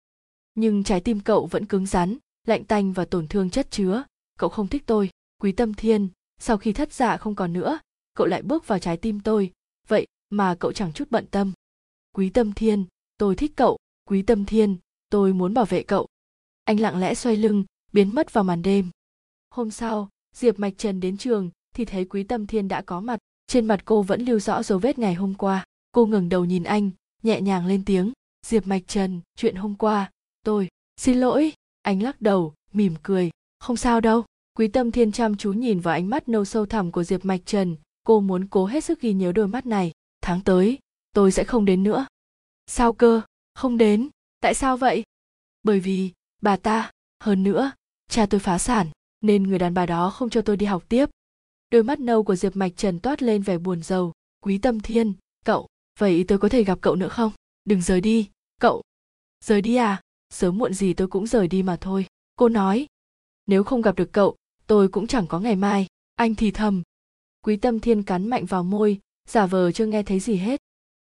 [0.54, 4.04] Nhưng trái tim cậu vẫn cứng rắn, lạnh tanh và tổn thương chất chứa.
[4.38, 5.10] Cậu không thích tôi,
[5.40, 6.08] quý tâm thiên.
[6.40, 7.78] Sau khi thất dạ không còn nữa,
[8.14, 9.52] cậu lại bước vào trái tim tôi.
[9.88, 11.52] Vậy mà cậu chẳng chút bận tâm.
[12.12, 12.84] Quý tâm thiên,
[13.18, 13.78] tôi thích cậu
[14.08, 14.76] quý tâm thiên,
[15.10, 16.06] tôi muốn bảo vệ cậu.
[16.64, 18.90] Anh lặng lẽ xoay lưng, biến mất vào màn đêm.
[19.50, 23.18] Hôm sau, diệp mạch trần đến trường thì thấy quý tâm thiên đã có mặt.
[23.46, 25.64] Trên mặt cô vẫn lưu rõ dấu vết ngày hôm qua.
[25.92, 26.90] Cô ngẩng đầu nhìn anh,
[27.22, 28.12] nhẹ nhàng lên tiếng.
[28.46, 30.10] Diệp mạch trần, chuyện hôm qua,
[30.44, 31.52] tôi, xin lỗi.
[31.82, 33.30] Anh lắc đầu, mỉm cười.
[33.58, 34.24] Không sao đâu.
[34.58, 37.40] Quý tâm thiên chăm chú nhìn vào ánh mắt nâu sâu thẳm của diệp mạch
[37.46, 37.76] trần.
[38.04, 39.92] Cô muốn cố hết sức ghi nhớ đôi mắt này.
[40.20, 40.78] Tháng tới,
[41.12, 42.06] tôi sẽ không đến nữa.
[42.66, 43.20] Sao cơ?
[43.58, 44.08] Không đến.
[44.40, 45.02] Tại sao vậy?
[45.62, 46.90] Bởi vì, bà ta,
[47.20, 47.72] hơn nữa,
[48.08, 48.88] cha tôi phá sản,
[49.20, 51.06] nên người đàn bà đó không cho tôi đi học tiếp.
[51.70, 54.12] Đôi mắt nâu của diệp mạch trần toát lên vẻ buồn rầu.
[54.40, 55.66] Quý tâm thiên, cậu,
[55.98, 57.32] vậy tôi có thể gặp cậu nữa không?
[57.64, 58.30] Đừng rời đi,
[58.60, 58.82] cậu.
[59.44, 60.00] Rời đi à?
[60.30, 62.06] Sớm muộn gì tôi cũng rời đi mà thôi.
[62.36, 62.86] Cô nói.
[63.46, 64.36] Nếu không gặp được cậu,
[64.66, 65.86] tôi cũng chẳng có ngày mai.
[66.14, 66.82] Anh thì thầm.
[67.42, 70.60] Quý tâm thiên cắn mạnh vào môi, giả vờ chưa nghe thấy gì hết.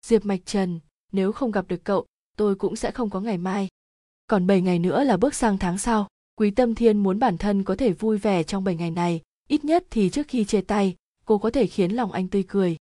[0.07, 0.81] Diệp mạch trần,
[1.13, 3.69] nếu không gặp được cậu tôi cũng sẽ không có ngày mai.
[4.27, 7.65] Còn 7 ngày nữa là bước sang tháng sau, quý tâm thiên muốn bản thân
[7.65, 10.97] có thể vui vẻ trong 7 ngày này, ít nhất thì trước khi chia tay,
[11.25, 12.77] cô có thể khiến lòng anh tươi cười.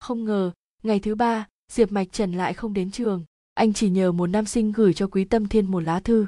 [0.00, 3.24] Không ngờ, ngày thứ ba, diệp mạch trần lại không đến trường,
[3.54, 6.26] anh chỉ nhờ một nam sinh gửi cho quý tâm thiên một lá thư.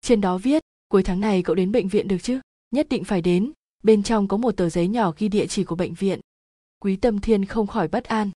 [0.00, 2.40] Trên đó viết, cuối tháng này cậu đến bệnh viện được chứ?
[2.70, 3.52] Nhất định phải đến.
[3.82, 6.20] Bên trong có một tờ giấy nhỏ ghi địa chỉ của bệnh viện.
[6.80, 8.30] Quý tâm thiên không khỏi bất an.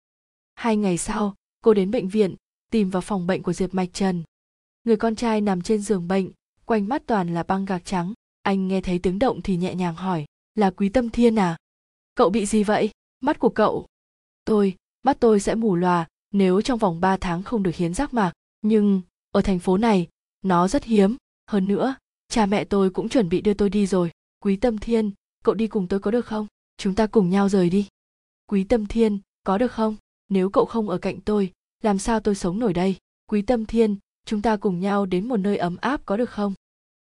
[0.54, 2.34] Hai ngày sau, cô đến bệnh viện
[2.70, 4.22] tìm vào phòng bệnh của diệp mạch trần.
[4.84, 6.30] Người con trai nằm trên giường bệnh,
[6.64, 8.12] quanh mắt toàn là băng gạc trắng.
[8.42, 11.56] Anh nghe thấy tiếng động thì nhẹ nhàng hỏi, là quý tâm thiên à?
[12.14, 12.90] Cậu bị gì vậy?
[13.20, 13.86] Mắt của cậu?
[14.44, 18.14] Tôi, mắt tôi sẽ mù lòa nếu trong vòng 3 tháng không được hiến giác
[18.14, 20.08] mạc nhưng, ở thành phố này,
[20.42, 21.16] nó rất hiếm.
[21.50, 21.94] Hơn nữa,
[22.28, 24.10] cha mẹ tôi cũng chuẩn bị đưa tôi đi rồi.
[24.40, 25.10] Quý tâm thiên,
[25.44, 26.46] cậu đi cùng tôi có được không?
[26.76, 27.88] Chúng ta cùng nhau rời đi.
[28.46, 29.96] Quý tâm thiên, có được không?
[30.28, 31.52] Nếu cậu không ở cạnh tôi
[31.82, 32.96] làm sao tôi sống nổi đây?
[33.26, 36.54] Quý tâm thiên, chúng ta cùng nhau đến một nơi ấm áp có được không?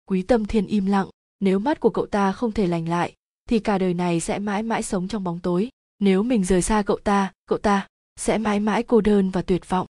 [0.06, 1.08] Quý tâm thiên im lặng,
[1.40, 3.14] nếu mắt của cậu ta không thể lành lại,
[3.48, 5.68] thì cả đời này sẽ mãi mãi sống trong bóng tối.
[5.98, 9.68] Nếu mình rời xa cậu ta cậu ta sẽ mãi mãi cô đơn và tuyệt
[9.68, 9.86] vọng.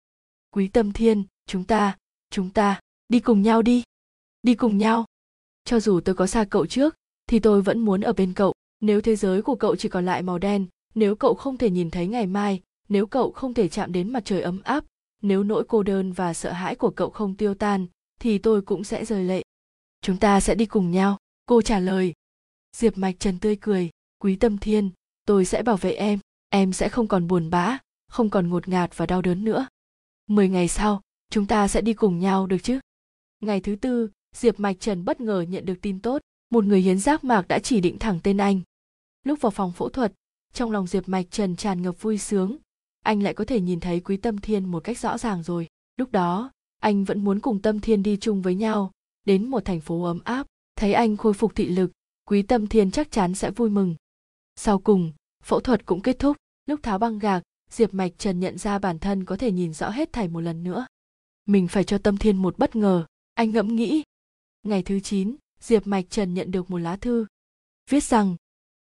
[0.50, 1.96] Quý tâm thiên, chúng ta
[2.34, 3.82] chúng ta, đi cùng nhau đi.
[4.42, 5.04] Đi cùng nhau.
[5.64, 6.94] Cho dù tôi có xa cậu trước,
[7.26, 8.54] thì tôi vẫn muốn ở bên cậu.
[8.80, 11.90] Nếu thế giới của cậu chỉ còn lại màu đen, nếu cậu không thể nhìn
[11.90, 14.84] thấy ngày mai nếu cậu không thể chạm đến mặt trời ấm áp,
[15.22, 17.86] nếu nỗi cô đơn và sợ hãi của cậu không tiêu tan,
[18.20, 19.42] thì tôi cũng sẽ rời lệ.
[20.00, 21.18] Chúng ta sẽ đi cùng nhau.
[21.46, 22.14] Cô trả lời.
[22.76, 23.90] Diệp mạch trần tươi cười.
[24.18, 24.90] Quý tâm thiên,
[25.26, 26.18] tôi sẽ bảo vệ em.
[26.48, 27.78] Em sẽ không còn buồn bã,
[28.08, 29.66] không còn ngột ngạt và đau đớn nữa.
[30.26, 32.80] Mười ngày sau, chúng ta sẽ đi cùng nhau được chứ?
[33.40, 36.22] Ngày thứ tư, diệp mạch trần bất ngờ nhận được tin tốt.
[36.50, 38.60] Một người hiến giác mạc đã chỉ định thẳng tên anh.
[39.24, 40.12] Lúc vào phòng phẫu thuật,
[40.52, 42.56] trong lòng diệp mạch trần tràn ngập vui sướng
[43.04, 45.66] anh lại có thể nhìn thấy quý tâm thiên một cách rõ ràng rồi.
[45.96, 46.50] Lúc đó
[46.80, 48.90] anh vẫn muốn cùng tâm thiên đi chung với nhau
[49.24, 50.46] đến một thành phố ấm áp.
[50.76, 51.90] Thấy anh khôi phục thị lực
[52.24, 53.94] quý tâm thiên chắc chắn sẽ vui mừng.
[54.56, 56.36] Sau cùng phẫu thuật cũng kết thúc.
[56.66, 59.90] Lúc tháo băng gạc diệp mạch trần nhận ra bản thân có thể nhìn rõ
[59.90, 60.86] hết thảy một lần nữa.
[61.46, 63.06] Mình phải cho tâm thiên một bất ngờ.
[63.34, 64.02] Anh ngẫm nghĩ.
[64.62, 67.26] Ngày thứ 9, diệp mạch trần nhận được một lá thư.
[67.90, 68.36] Viết rằng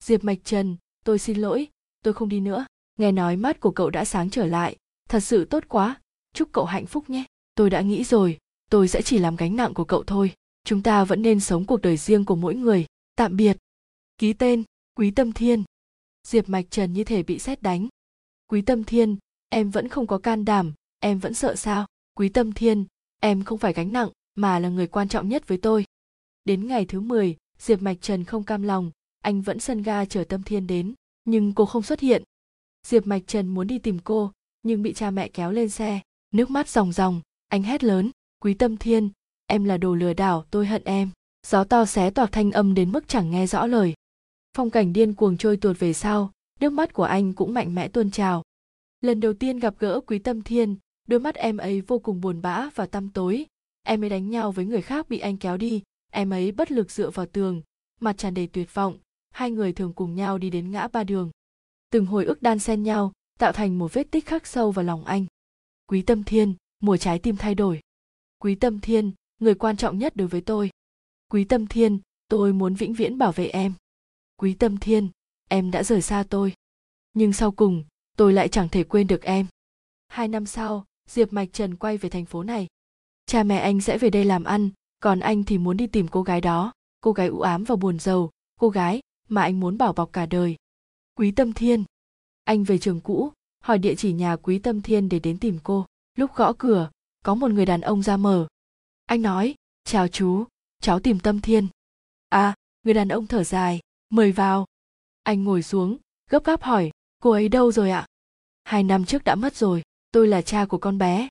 [0.02, 1.68] diệp mạch trần tôi xin lỗi
[2.04, 2.66] tôi không đi nữa
[2.98, 4.76] nghe nói mắt của cậu đã sáng trở lại.
[5.08, 6.00] Thật sự tốt quá.
[6.34, 7.24] Chúc cậu hạnh phúc nhé.
[7.54, 8.38] Tôi đã nghĩ rồi.
[8.70, 10.32] Tôi sẽ chỉ làm gánh nặng của cậu thôi.
[10.64, 12.86] Chúng ta vẫn nên sống cuộc đời riêng của mỗi người.
[13.16, 13.56] Tạm biệt.
[14.18, 14.64] Ký tên
[14.96, 15.64] quý tâm thiên.
[16.26, 17.88] Diệp mạch trần như thể bị xét đánh.
[18.46, 19.16] Quý tâm thiên
[19.48, 20.72] em vẫn không có can đảm.
[21.00, 21.86] Em vẫn sợ sao?
[22.14, 22.84] Quý tâm thiên
[23.20, 25.84] em không phải gánh nặng mà là người quan trọng nhất với tôi.
[26.44, 28.90] Đến ngày thứ 10, diệp mạch trần không cam lòng.
[29.20, 30.94] Anh vẫn sân ga chờ tâm thiên đến.
[31.24, 32.22] Nhưng cô không xuất hiện
[32.86, 36.00] diệp mạch trần muốn đi tìm cô, nhưng bị cha mẹ kéo lên xe.
[36.34, 38.10] Nước mắt ròng ròng, anh hét lớn,
[38.40, 39.10] quý tâm thiên,
[39.46, 41.10] em là đồ lừa đảo, tôi hận em.
[41.46, 43.94] Gió to xé toạc thanh âm đến mức chẳng nghe rõ lời.
[44.56, 47.88] Phong cảnh điên cuồng trôi tuột về sau, nước mắt của anh cũng mạnh mẽ
[47.88, 48.42] tuôn trào.
[49.00, 50.76] Lần đầu tiên gặp gỡ quý tâm thiên,
[51.06, 53.46] đôi mắt em ấy vô cùng buồn bã và tăm tối.
[53.82, 56.90] Em ấy đánh nhau với người khác bị anh kéo đi, em ấy bất lực
[56.90, 57.62] dựa vào tường,
[58.00, 58.98] mặt tràn đầy tuyệt vọng.
[59.30, 61.30] Hai người thường cùng nhau đi đến ngã ba đường
[61.90, 65.04] từng hồi ức đan xen nhau, tạo thành một vết tích khắc sâu vào lòng
[65.04, 65.26] anh.
[65.86, 67.80] Quý tâm thiên, mùa trái tim thay đổi.
[68.38, 70.70] Quý tâm thiên, người quan trọng nhất đối với tôi.
[71.30, 73.72] Quý tâm thiên, tôi muốn vĩnh viễn bảo vệ em.
[74.36, 75.08] Quý tâm thiên,
[75.48, 76.52] em đã rời xa tôi.
[77.12, 77.84] Nhưng sau cùng,
[78.16, 79.46] tôi lại chẳng thể quên được em.
[80.08, 82.66] Hai năm sau, diệp mạch trần quay về thành phố này.
[83.26, 84.70] Cha mẹ anh sẽ về đây làm ăn,
[85.00, 86.72] còn anh thì muốn đi tìm cô gái đó.
[87.00, 88.30] Cô gái u ám và buồn rầu,
[88.60, 90.56] cô gái mà anh muốn bảo bọc cả đời
[91.18, 91.84] quý tâm thiên.
[92.44, 95.86] Anh về trường cũ, hỏi địa chỉ nhà quý tâm thiên để đến tìm cô.
[96.14, 96.90] Lúc gõ cửa,
[97.24, 98.48] có một người đàn ông ra mở.
[99.06, 99.54] Anh nói,
[99.84, 100.44] chào chú,
[100.82, 101.68] cháu tìm tâm thiên.
[102.28, 104.66] À người đàn ông thở dài, mời vào.
[105.22, 105.96] Anh ngồi xuống,
[106.30, 108.06] gấp gáp hỏi, cô ấy đâu rồi ạ?
[108.64, 111.28] Hai năm trước đã mất rồi, tôi là cha của con bé.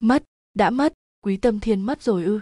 [0.00, 0.24] Mất,
[0.54, 2.40] đã mất, quý tâm thiên mất rồi ư?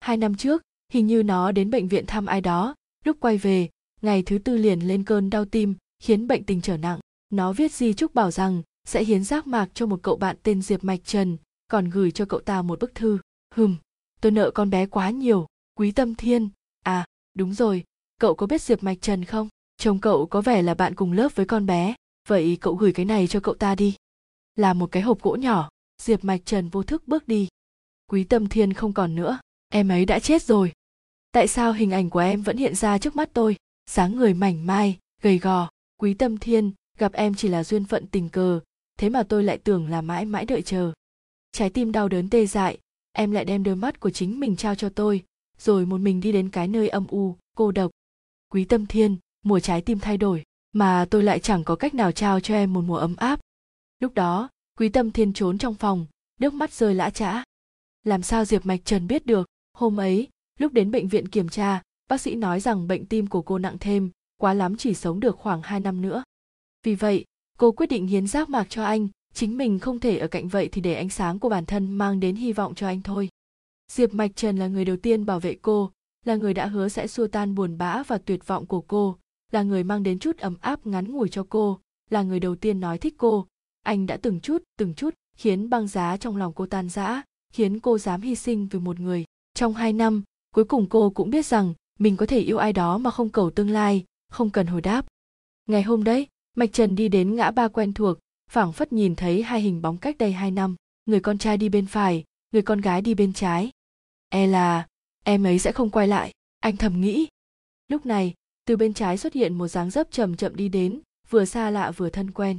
[0.00, 0.62] Hai năm trước,
[0.92, 2.74] hình như nó đến bệnh viện thăm ai đó,
[3.04, 3.68] lúc quay về,
[4.02, 7.00] ngày thứ tư liền lên cơn đau tim khiến bệnh tình trở nặng.
[7.30, 10.62] Nó viết di chúc bảo rằng sẽ hiến giác mạc cho một cậu bạn tên
[10.62, 11.36] diệp mạch trần,
[11.68, 13.18] còn gửi cho cậu ta một bức thư.
[13.54, 13.76] Hừm,
[14.20, 16.48] tôi nợ con bé quá nhiều, quý tâm thiên.
[16.84, 17.84] À đúng rồi,
[18.20, 19.48] cậu có biết diệp mạch trần không?
[19.76, 21.94] Chồng cậu có vẻ là bạn cùng lớp với con bé,
[22.28, 23.96] vậy cậu gửi cái này cho cậu ta đi.
[24.56, 25.68] Là một cái hộp gỗ nhỏ,
[26.02, 27.48] diệp mạch trần vô thức bước đi.
[28.10, 30.72] Quý tâm thiên không còn nữa, em ấy đã chết rồi.
[31.32, 33.56] Tại sao hình ảnh của em vẫn hiện ra trước mắt tôi?
[33.86, 35.70] Sáng người mảnh mai, gầy gò
[36.00, 38.60] quý tâm thiên, gặp em chỉ là duyên phận tình cờ,
[38.98, 40.92] thế mà tôi lại tưởng là mãi mãi đợi chờ.
[41.52, 42.78] Trái tim đau đớn tê dại,
[43.12, 45.24] em lại đem đôi mắt của chính mình trao cho tôi,
[45.58, 47.90] rồi một mình đi đến cái nơi âm u, cô độc.
[48.52, 50.42] Quý tâm thiên, mùa trái tim thay đổi,
[50.72, 53.40] mà tôi lại chẳng có cách nào trao cho em một mùa ấm áp.
[53.98, 54.48] Lúc đó,
[54.78, 56.06] quý tâm thiên trốn trong phòng,
[56.40, 57.44] nước mắt rơi lã chã.
[58.04, 60.28] Làm sao diệp mạch trần biết được, hôm ấy,
[60.58, 63.76] lúc đến bệnh viện kiểm tra, bác sĩ nói rằng bệnh tim của cô nặng
[63.80, 66.22] thêm quá lắm chỉ sống được khoảng 2 năm nữa.
[66.82, 67.24] Vì vậy,
[67.58, 70.68] cô quyết định hiến giác mạc cho anh, chính mình không thể ở cạnh vậy
[70.72, 73.28] thì để ánh sáng của bản thân mang đến hy vọng cho anh thôi.
[73.92, 75.90] Diệp mạch trần là người đầu tiên bảo vệ cô,
[76.24, 79.16] là người đã hứa sẽ xua tan buồn bã và tuyệt vọng của cô,
[79.52, 81.80] là người mang đến chút ấm áp ngắn ngủi cho cô,
[82.10, 83.46] là người đầu tiên nói thích cô.
[83.82, 87.22] Anh đã từng chút từng chút khiến băng giá trong lòng cô tan rã,
[87.52, 89.24] khiến cô dám hy sinh vì một người.
[89.54, 90.22] Trong hai năm,
[90.54, 93.50] cuối cùng cô cũng biết rằng mình có thể yêu ai đó mà không cầu
[93.50, 95.06] tương lai không cần hồi đáp.
[95.66, 96.26] Ngày hôm đấy,
[96.56, 98.18] mạch trần đi đến ngã ba quen thuộc,
[98.50, 100.76] phảng phất nhìn thấy hai hình bóng cách đây hai năm,
[101.06, 103.70] người con trai đi bên phải, người con gái đi bên trái.
[104.28, 104.86] E là,
[105.24, 107.28] em ấy sẽ không quay lại, anh thầm nghĩ.
[107.88, 111.00] Lúc này, từ bên trái xuất hiện một dáng dấp chậm chậm đi đến,
[111.30, 112.58] vừa xa lạ vừa thân quen.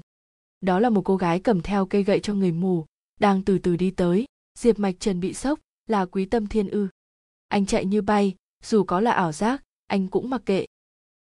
[0.61, 2.86] Đó là một cô gái cầm theo cây gậy cho người mù,
[3.19, 4.26] đang từ từ đi tới,
[4.59, 6.88] diệp mạch trần bị sốc, là quý tâm thiên ư.
[7.47, 10.65] Anh chạy như bay, dù có là ảo giác, anh cũng mặc kệ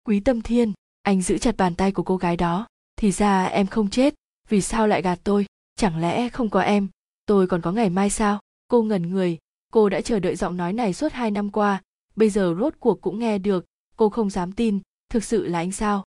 [0.04, 0.72] quý tâm thiên,
[1.02, 2.66] anh giữ chặt bàn tay của cô gái đó.
[2.96, 4.14] Thì ra em không chết,
[4.48, 5.46] vì sao lại gạt tôi?
[5.76, 6.88] Chẳng lẽ không có em?
[7.26, 8.40] Tôi còn có ngày mai sao?
[8.68, 9.38] Cô ngẩn người.
[9.72, 11.82] Cô đã chờ đợi giọng nói này suốt hai năm qua.
[12.16, 13.66] Bây giờ rốt cuộc cũng nghe được.
[13.96, 14.78] Cô không dám tin.
[15.08, 16.04] Thực sự là anh sao?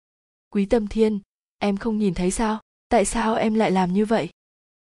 [0.50, 1.20] Quý tâm thiên,
[1.58, 2.60] em không nhìn thấy sao?
[2.90, 4.30] Tại sao em lại làm như vậy?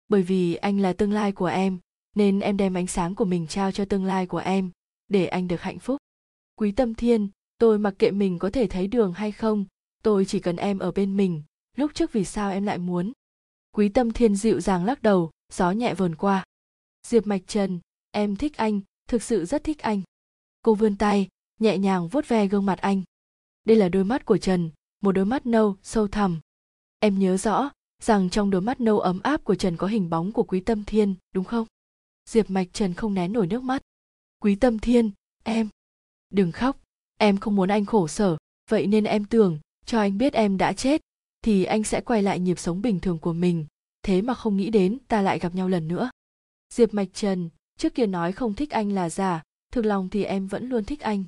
[0.07, 1.79] Bởi vì anh là tương lai của em,
[2.15, 4.71] nên em đem ánh sáng của mình trao cho tương lai của em,
[5.07, 5.97] để anh được hạnh phúc.
[6.55, 9.65] Quý tâm thiên tôi mặc kệ mình có thể thấy đường hay không,
[10.03, 11.43] tôi chỉ cần em ở bên mình,
[11.75, 13.11] lúc trước vì sao em lại muốn.
[13.71, 16.43] Quý tâm thiên dịu dàng lắc đầu, gió nhẹ vờn qua.
[17.07, 17.79] Diệp mạch trần,
[18.11, 20.01] em thích anh, thực sự rất thích anh.
[20.61, 21.27] Cô vươn tay,
[21.59, 23.03] nhẹ nhàng vuốt ve gương mặt anh.
[23.65, 24.69] Đây là đôi mắt của trần,
[25.01, 26.39] một đôi mắt nâu, sâu thẳm.
[26.99, 27.69] Em nhớ rõ
[28.01, 30.83] rằng trong đôi mắt nâu ấm áp của trần có hình bóng của quý tâm
[30.83, 31.67] thiên, đúng không?
[32.25, 33.81] Diệp mạch trần không nén nổi nước mắt.
[34.39, 35.11] Quý tâm thiên,
[35.43, 35.69] em,
[36.29, 36.79] đừng khóc
[37.17, 38.37] em không muốn anh khổ sở,
[38.69, 41.01] vậy nên em tưởng, cho anh biết em đã chết,
[41.41, 43.65] thì anh sẽ quay lại nhịp sống bình thường của mình.
[44.03, 46.09] Thế mà không nghĩ đến, ta lại gặp nhau lần nữa.
[46.73, 50.47] Diệp mạch trần, trước kia nói không thích anh là giả, thực lòng thì em
[50.47, 51.23] vẫn luôn thích anh.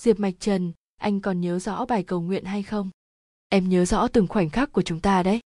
[0.00, 2.90] Diệp mạch trần, anh còn nhớ rõ bài cầu nguyện hay không?
[3.48, 5.40] Em nhớ rõ từng khoảnh khắc của chúng ta đấy.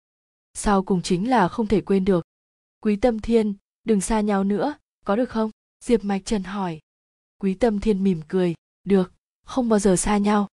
[0.54, 2.24] Sau cùng chính là không thể quên được.
[2.80, 3.54] Quý tâm thiên,
[3.84, 4.74] đừng xa nhau nữa,
[5.04, 5.50] có được không?
[5.84, 6.80] Diệp mạch trần hỏi.
[7.38, 8.54] Quý tâm thiên mỉm cười.
[8.84, 9.12] Được
[9.46, 10.48] không bao giờ xa nhau.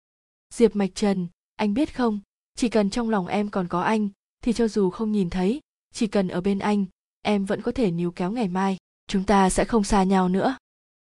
[0.54, 2.20] Diệp mạch trần, anh biết không?
[2.54, 4.08] Chỉ cần trong lòng em còn có anh,
[4.42, 5.60] thì cho dù không nhìn thấy,
[5.92, 6.84] chỉ cần ở bên anh,
[7.22, 8.76] em vẫn có thể níu kéo ngày mai.
[9.06, 10.56] Chúng ta sẽ không xa nhau nữa.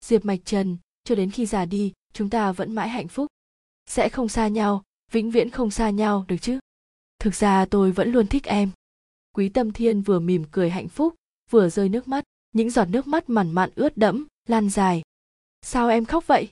[0.05, 3.27] Diệp mạch trần, cho đến khi già đi, chúng ta vẫn mãi hạnh phúc.
[3.85, 6.59] Sẽ không xa nhau, vĩnh viễn không xa nhau được chứ?
[7.19, 8.71] Thực ra tôi vẫn luôn thích em.
[9.33, 11.15] Quý tâm thiên vừa mỉm cười hạnh phúc,
[11.49, 12.23] vừa rơi nước mắt.
[12.51, 15.01] Những giọt nước mắt mằn mặn ướt đẫm, lan dài.
[15.61, 16.49] Sao em khóc vậy?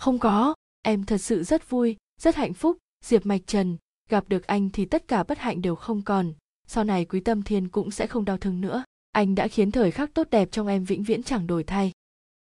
[0.00, 2.78] Không có, em thật sự rất vui, rất hạnh phúc.
[3.04, 3.76] Diệp mạch trần,
[4.08, 6.32] gặp được anh thì tất cả bất hạnh đều không còn.
[6.66, 8.84] Sau này quý tâm thiên cũng sẽ không đau thương nữa.
[9.12, 11.92] Anh đã khiến thời khắc tốt đẹp trong em vĩnh viễn chẳng đổi thay.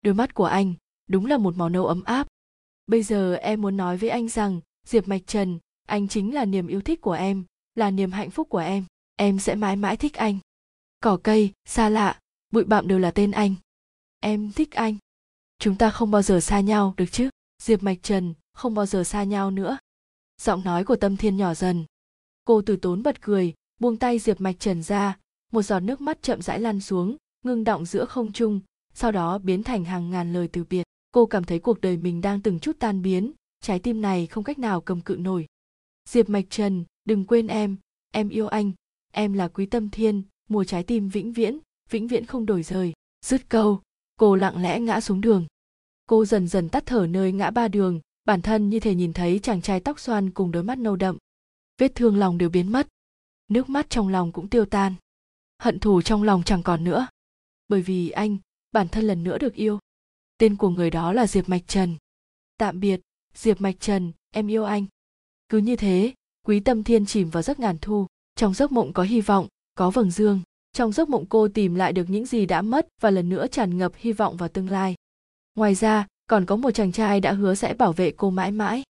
[0.02, 0.74] Đôi mắt của anh,
[1.10, 2.28] đúng là một màu nâu ấm áp.
[2.88, 6.68] Bây giờ em muốn nói với anh rằng, diệp mạch trần, anh chính là niềm
[6.68, 7.44] yêu thích của em,
[7.76, 8.86] là niềm hạnh phúc của em.
[9.16, 10.40] Em sẽ mãi mãi thích anh.
[11.04, 12.20] Cỏ cây, xa lạ,
[12.52, 13.56] bụi bặm đều là tên anh.
[14.20, 14.98] Em thích anh.
[15.60, 17.30] Chúng ta không bao giờ xa nhau, được chứ?
[17.62, 19.78] Diệp mạch trần không bao giờ xa nhau nữa.
[20.42, 21.86] Giọng nói của tâm thiên nhỏ dần.
[22.46, 25.18] Cô từ tốn bật cười, buông tay diệp mạch trần ra,
[25.52, 28.60] một giọt nước mắt chậm rãi lăn xuống, ngưng động giữa không trung,
[28.94, 30.84] sau đó biến thành hàng ngàn lời từ biệt.
[31.12, 33.32] Cô cảm thấy cuộc đời mình đang từng chút tan biến,
[33.62, 35.48] trái tim này không cách nào cầm cự nổi.
[36.10, 37.78] Diệp mạch trần, đừng quên em
[38.12, 38.72] em yêu anh,
[39.12, 41.60] em là quý tâm thiên, mùa trái tim vĩnh viễn
[41.90, 42.94] vĩnh viễn không đổi rời.
[43.26, 43.82] Dứt câu,
[44.18, 45.46] cô lặng lẽ ngã xuống đường
[46.12, 49.40] cô dần dần tắt thở nơi ngã ba đường, bản thân như thể nhìn thấy
[49.40, 51.18] chàng trai tóc xoăn cùng đôi mắt nâu đậm.
[51.78, 52.88] Vết thương lòng đều biến mất.
[53.48, 54.96] Nước mắt trong lòng cũng tiêu tan.
[55.60, 57.08] Hận thù trong lòng chẳng còn nữa.
[57.68, 58.38] Bởi vì anh,
[58.72, 59.80] bản thân lần nữa được yêu.
[60.38, 61.96] Tên của người đó là diệp mạch trần.
[62.58, 63.02] Tạm biệt,
[63.34, 64.86] diệp mạch trần, em yêu anh.
[65.50, 66.14] Cứ như thế,
[66.46, 68.08] quý tâm thiên chìm vào giấc ngàn thu.
[68.36, 70.42] Trong giấc mộng có hy vọng, có vầng dương.
[70.74, 73.78] Trong giấc mộng cô tìm lại được những gì đã mất và lần nữa tràn
[73.78, 74.96] ngập hy vọng vào tương lai
[75.56, 78.84] ngoài ra, còn có một chàng trai đã hứa sẽ bảo vệ cô mãi mãi.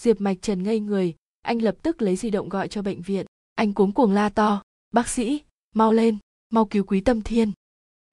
[0.00, 3.26] Diệp mạch trần ngây người, anh lập tức lấy di động gọi cho bệnh viện.
[3.54, 5.40] Anh cuống cuồng la to, bác sĩ,
[5.74, 6.18] mau lên,
[6.50, 7.52] mau cứu quý tâm thiên.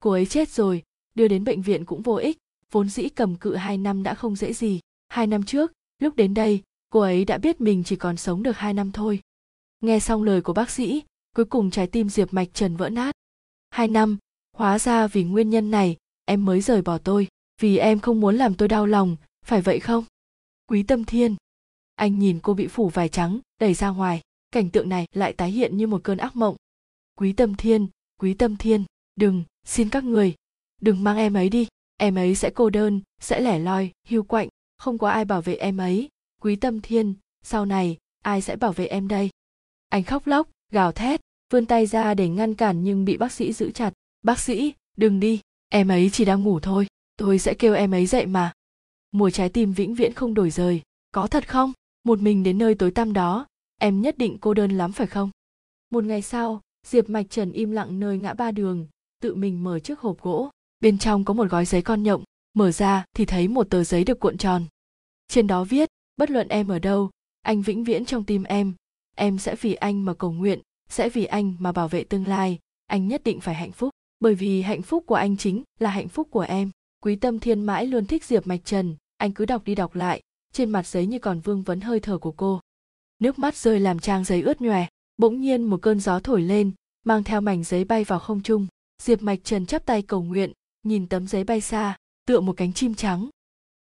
[0.00, 0.82] Cô ấy chết rồi,
[1.14, 2.38] đưa đến bệnh viện cũng vô ích,
[2.70, 4.80] vốn dĩ cầm cự hai năm đã không dễ gì.
[5.08, 8.56] Hai năm trước, lúc đến đây, cô ấy đã biết mình chỉ còn sống được
[8.56, 9.20] hai năm thôi.
[9.80, 11.02] Nghe xong lời của bác sĩ,
[11.36, 13.14] cuối cùng trái tim diệp mạch trần vỡ nát.
[13.70, 14.18] Hai năm,
[14.56, 17.28] hóa ra vì nguyên nhân này, em mới rời bỏ tôi
[17.60, 20.04] vì em không muốn làm tôi đau lòng, phải vậy không?
[20.66, 21.36] Quý tâm thiên.
[21.94, 24.20] Anh nhìn cô bị phủ vải trắng, đẩy ra ngoài.
[24.50, 26.56] Cảnh tượng này lại tái hiện như một cơn ác mộng.
[27.16, 27.86] Quý tâm thiên,
[28.20, 28.84] quý tâm thiên,
[29.16, 30.34] đừng, xin các người,
[30.80, 31.66] đừng mang em ấy đi.
[31.96, 34.48] Em ấy sẽ cô đơn, sẽ lẻ loi, hiu quạnh.
[34.78, 36.08] Không có ai bảo vệ em ấy.
[36.42, 39.30] Quý tâm thiên, sau này, ai sẽ bảo vệ em đây?
[39.88, 41.20] Anh khóc lóc, gào thét,
[41.52, 43.92] vươn tay ra để ngăn cản nhưng bị bác sĩ giữ chặt.
[44.22, 45.40] Bác sĩ, đừng đi.
[45.68, 46.86] Em ấy chỉ đang ngủ thôi
[47.16, 48.52] tôi sẽ kêu em ấy dậy mà.
[49.12, 50.82] Mùa trái tim vĩnh viễn không đổi rời.
[51.12, 51.72] Có thật không?
[52.04, 53.46] Một mình đến nơi tối tăm đó,
[53.78, 55.30] em nhất định cô đơn lắm phải không?
[55.90, 58.86] Một ngày sau, diệp mạch trần im lặng nơi ngã ba đường,
[59.20, 60.50] tự mình mở chiếc hộp gỗ.
[60.80, 64.04] Bên trong có một gói giấy con nhộng, mở ra thì thấy một tờ giấy
[64.04, 64.64] được cuộn tròn.
[65.28, 67.10] Trên đó viết, bất luận em ở đâu,
[67.42, 68.74] anh vĩnh viễn trong tim em.
[69.16, 72.58] Em sẽ vì anh mà cầu nguyện, sẽ vì anh mà bảo vệ tương lai.
[72.86, 73.90] Anh nhất định phải hạnh phúc,
[74.20, 76.70] bởi vì hạnh phúc của anh chính là hạnh phúc của em
[77.02, 80.20] quý tâm thiên mãi luôn thích diệp mạch trần, anh cứ đọc đi đọc lại,
[80.52, 82.60] trên mặt giấy như còn vương vấn hơi thở của cô.
[83.18, 84.86] Nước mắt rơi làm trang giấy ướt nhòe,
[85.16, 86.72] bỗng nhiên một cơn gió thổi lên,
[87.04, 88.66] mang theo mảnh giấy bay vào không trung.
[89.02, 91.96] Diệp mạch trần chắp tay cầu nguyện, nhìn tấm giấy bay xa,
[92.26, 93.28] tựa một cánh chim trắng.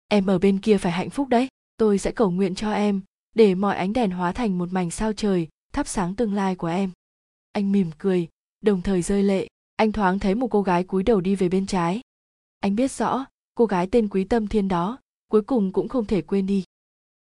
[0.08, 1.48] Em ở bên kia phải hạnh phúc đấy,
[1.78, 3.02] tôi sẽ cầu nguyện cho em,
[3.36, 6.68] để mọi ánh đèn hóa thành một mảnh sao trời, thắp sáng tương lai của
[6.68, 6.92] em.
[7.52, 8.28] Anh mỉm cười,
[8.62, 11.66] đồng thời rơi lệ, anh thoáng thấy một cô gái cúi đầu đi về bên
[11.66, 12.02] trái
[12.62, 16.22] anh biết rõ, cô gái tên quý tâm thiên đó, cuối cùng cũng không thể
[16.22, 16.64] quên đi.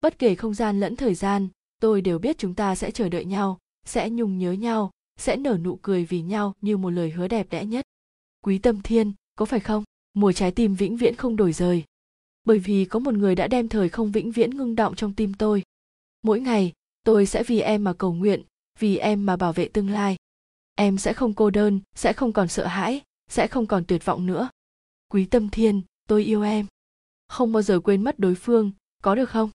[0.02, 1.48] Bất kể không gian lẫn thời gian,
[1.82, 5.58] tôi đều biết chúng ta sẽ chờ đợi nhau, sẽ nhung nhớ nhau, sẽ nở
[5.64, 7.86] nụ cười vì nhau như một lời hứa đẹp đẽ nhất.
[8.44, 9.84] Quý tâm thiên, có phải không?
[10.14, 11.84] Mùa trái tim vĩnh viễn không đổi rời.
[12.46, 15.34] Bởi vì có một người đã đem thời không vĩnh viễn ngưng động trong tim
[15.34, 15.64] tôi.
[16.24, 16.74] Mỗi ngày,
[17.04, 18.44] tôi sẽ vì em mà cầu nguyện,
[18.80, 20.16] vì em mà bảo vệ tương lai.
[20.76, 24.26] Em sẽ không cô đơn, sẽ không còn sợ hãi, sẽ không còn tuyệt vọng
[24.26, 24.50] nữa
[25.10, 26.66] quý tâm thiên, tôi yêu em.
[27.28, 28.72] Không bao giờ quên mất đối phương,
[29.04, 29.50] có được không?